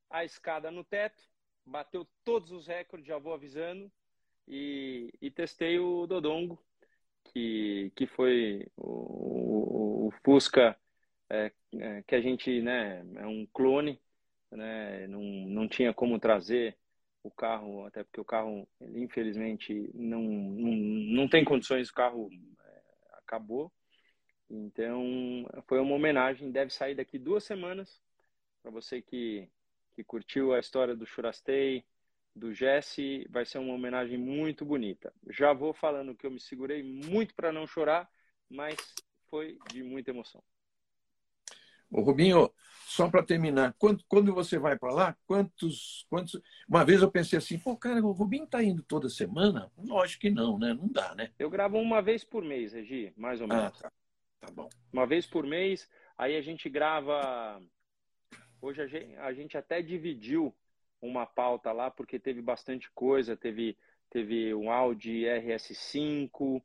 [0.09, 1.21] a escada no teto.
[1.65, 3.91] Bateu todos os recordes, já vou avisando
[4.47, 6.63] e, e testei o Dodongo,
[7.25, 10.77] que, que foi o, o, o Fusca
[11.29, 14.01] é, é, que a gente, né, é um clone,
[14.49, 16.77] né, não, não tinha como trazer
[17.23, 22.29] o carro, até porque o carro, ele, infelizmente, não, não, não tem condições, o carro
[22.63, 22.81] é,
[23.13, 23.71] acabou.
[24.49, 28.01] Então, foi uma homenagem, deve sair daqui duas semanas,
[28.61, 29.49] para você que,
[29.93, 31.85] que curtiu a história do Churastei,
[32.37, 35.13] do Jesse vai ser uma homenagem muito bonita.
[35.29, 38.09] Já vou falando que eu me segurei muito para não chorar,
[38.49, 38.77] mas
[39.29, 40.43] foi de muita emoção.
[41.89, 42.51] O Rubinho,
[42.85, 46.41] só para terminar, quando, quando você vai para lá, quantos, quantos.
[46.67, 49.71] Uma vez eu pensei assim, pô, cara, o Rubinho está indo toda semana?
[49.77, 50.73] Lógico que não, né?
[50.73, 51.31] Não dá, né?
[51.37, 53.65] Eu gravo uma vez por mês, Regi, mais ou menos.
[53.65, 53.91] Ah, tá.
[54.41, 54.69] tá bom.
[54.91, 57.61] Uma vez por mês, aí a gente grava.
[58.61, 60.53] Hoje a gente, a gente até dividiu
[61.01, 63.77] uma pauta lá, porque teve bastante coisa, teve,
[64.09, 66.61] teve um Audi RS5,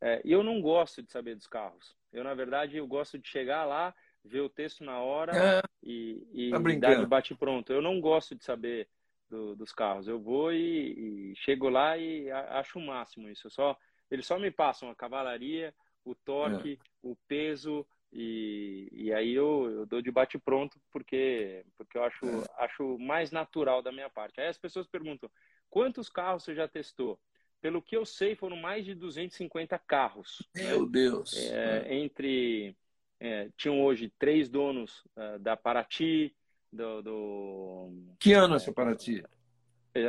[0.00, 1.96] é, e eu não gosto de saber dos carros.
[2.12, 3.94] Eu, na verdade, eu gosto de chegar lá,
[4.24, 7.72] ver o texto na hora é, e, e tá dar de bate-pronto.
[7.72, 8.88] Eu não gosto de saber
[9.28, 10.08] do, dos carros.
[10.08, 13.46] Eu vou e, e, chego lá e acho o máximo isso.
[13.46, 13.76] Eu só,
[14.10, 16.86] eles só me passam a cavalaria, o torque, é.
[17.02, 22.24] o peso, e, e aí eu, eu dou de bate pronto porque porque eu acho
[22.58, 24.40] acho mais natural da minha parte.
[24.40, 25.28] Aí as pessoas perguntam:
[25.68, 27.18] "Quantos carros você já testou?"
[27.60, 30.46] Pelo que eu sei, foram mais de 250 carros.
[30.54, 31.32] Meu Deus.
[31.50, 32.76] É, entre
[33.20, 36.34] é, tinham hoje três donos uh, da Paraty,
[36.72, 39.24] do, do, Que ano é, essa Paraty?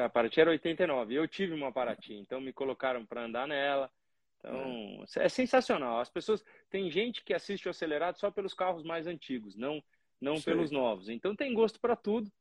[0.03, 1.13] A Paraty era 89.
[1.13, 3.91] Eu tive uma Paraty, então me colocaram para andar nela.
[4.39, 5.25] Então, é.
[5.25, 5.99] é sensacional.
[5.99, 6.43] As pessoas.
[6.69, 9.83] Tem gente que assiste o acelerado só pelos carros mais antigos, não,
[10.19, 11.09] não pelos novos.
[11.09, 12.31] Então tem gosto para tudo.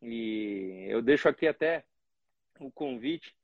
[0.00, 1.84] E eu deixo aqui até
[2.58, 3.34] o convite.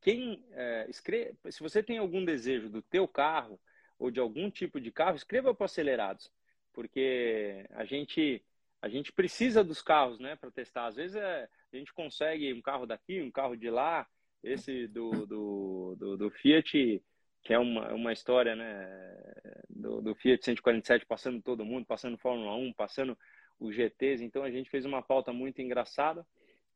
[0.00, 3.60] Quem é, escreve, se você tem algum desejo do teu carro
[3.98, 6.30] ou de algum tipo de carro, escreva para acelerados,
[6.72, 8.42] porque a gente
[8.80, 10.86] a gente precisa dos carros, né, para testar.
[10.86, 14.06] Às vezes é, a gente consegue um carro daqui, um carro de lá.
[14.40, 17.02] Esse do, do, do, do Fiat
[17.42, 19.24] que é uma, uma história né,
[19.68, 23.16] do, do Fiat 147 passando todo mundo, passando Fórmula 1, passando
[23.58, 24.24] os GTs.
[24.24, 26.26] Então a gente fez uma pauta muito engraçada,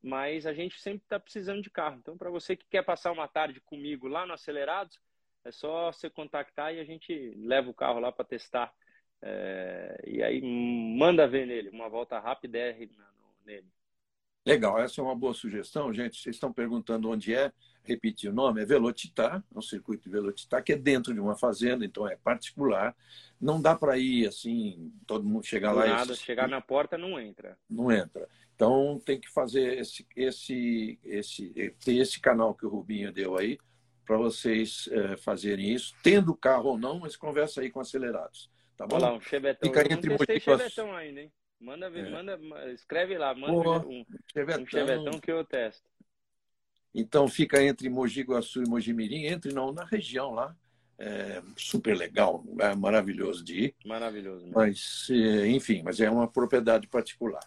[0.02, 1.98] mas a gente sempre está precisando de carro.
[1.98, 4.98] Então, para você que quer passar uma tarde comigo lá no Acelerados,
[5.44, 8.72] é só você contactar e a gente leva o carro lá para testar.
[9.20, 12.58] É, e aí manda ver nele, uma volta rápida
[13.44, 13.68] nele.
[14.44, 16.20] Legal, essa é uma boa sugestão, gente.
[16.20, 17.52] Vocês estão perguntando onde é,
[17.84, 21.36] repetir o nome, é Velocitar, é um circuito de Velocitar, que é dentro de uma
[21.36, 22.96] fazenda, então é particular.
[23.40, 26.16] Não dá para ir assim, todo mundo chegar lá nada, e...
[26.16, 27.56] chegar na porta não entra.
[27.70, 28.28] Não entra.
[28.56, 33.58] Então tem que fazer esse, esse, esse, ter esse canal que o Rubinho deu aí,
[34.04, 38.50] para vocês é, fazerem isso, tendo carro ou não, mas conversa aí com acelerados.
[38.76, 38.96] Tá bom?
[38.96, 39.60] Olha lá, um Chevette.
[39.62, 41.32] Fica entre não testei Chevetão ainda, hein?
[41.60, 42.10] Manda ver, é.
[42.10, 42.40] manda,
[42.72, 44.62] escreve lá, manda um, chevetão.
[44.62, 45.88] um chevetão que eu testo.
[46.92, 50.54] Então fica entre Mogi Guaçu e Mogi Mirim, entre não na região lá.
[50.98, 53.74] É super legal, lugar maravilhoso de ir.
[53.84, 54.44] Maravilhoso.
[54.44, 54.58] Mesmo.
[54.58, 57.42] Mas, é, enfim, mas é uma propriedade particular.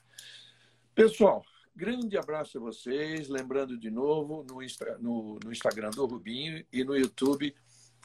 [0.93, 1.43] Pessoal,
[1.75, 3.27] grande abraço a vocês.
[3.27, 4.59] Lembrando de novo, no,
[4.99, 7.53] no, no Instagram do Rubinho e no YouTube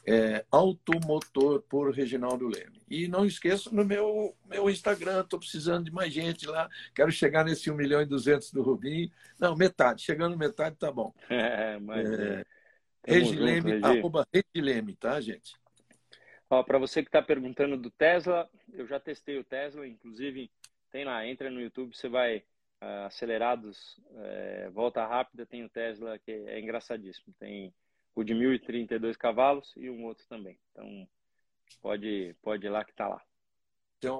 [0.05, 2.81] é, Automotor por Reginaldo Leme.
[2.89, 6.69] E não esqueça no meu, meu Instagram, estou precisando de mais gente lá.
[6.93, 9.09] Quero chegar nesse 1 milhão e 200 do Rubinho.
[9.39, 10.03] Não, metade.
[10.03, 11.13] Chegando metade, tá bom.
[11.29, 12.11] É, mas...
[12.11, 12.45] É,
[13.03, 15.55] Regileme, junto, arroba Regileme, tá, gente?
[16.47, 20.51] Para você que está perguntando do Tesla, eu já testei o Tesla, inclusive
[20.91, 22.43] tem lá, entra no YouTube, você vai
[22.81, 27.33] uh, acelerados, uh, volta rápida, tem o Tesla que é engraçadíssimo.
[27.39, 27.73] Tem
[28.15, 30.57] o de 1032 cavalos e um outro também.
[30.71, 31.07] Então,
[31.81, 33.21] pode, pode ir lá que está lá.
[33.99, 34.11] Tem,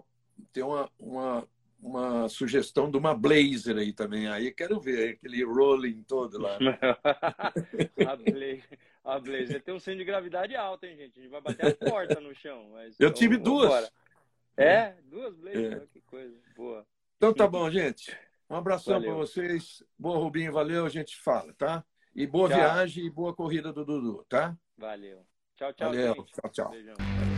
[0.53, 1.47] tem uma, uma,
[1.81, 4.27] uma sugestão de uma Blazer aí também.
[4.27, 6.57] Aí quero ver aquele rolling todo lá.
[8.07, 11.19] a, Blazer, a Blazer tem um centro de gravidade alto, hein, gente?
[11.19, 12.69] A gente vai bater a porta no chão.
[12.71, 13.65] Mas, Eu tive duas.
[13.65, 13.91] Embora.
[14.55, 14.95] É?
[15.03, 15.83] Duas Blazer?
[15.83, 15.87] É.
[15.87, 16.37] Que coisa.
[16.55, 16.85] Boa.
[17.17, 18.15] Então tá bom, gente.
[18.51, 19.81] Um abração para vocês.
[19.97, 20.51] Boa, Rubinho.
[20.51, 20.85] Valeu.
[20.85, 21.85] A gente fala, tá?
[22.13, 22.57] E boa tchau.
[22.57, 24.57] viagem e boa corrida do Dudu, tá?
[24.77, 25.25] Valeu.
[25.55, 25.87] Tchau, tchau.
[25.87, 26.15] Valeu.
[26.15, 26.33] Gente.
[26.33, 26.69] Tchau, tchau.
[26.69, 27.30] Beijão.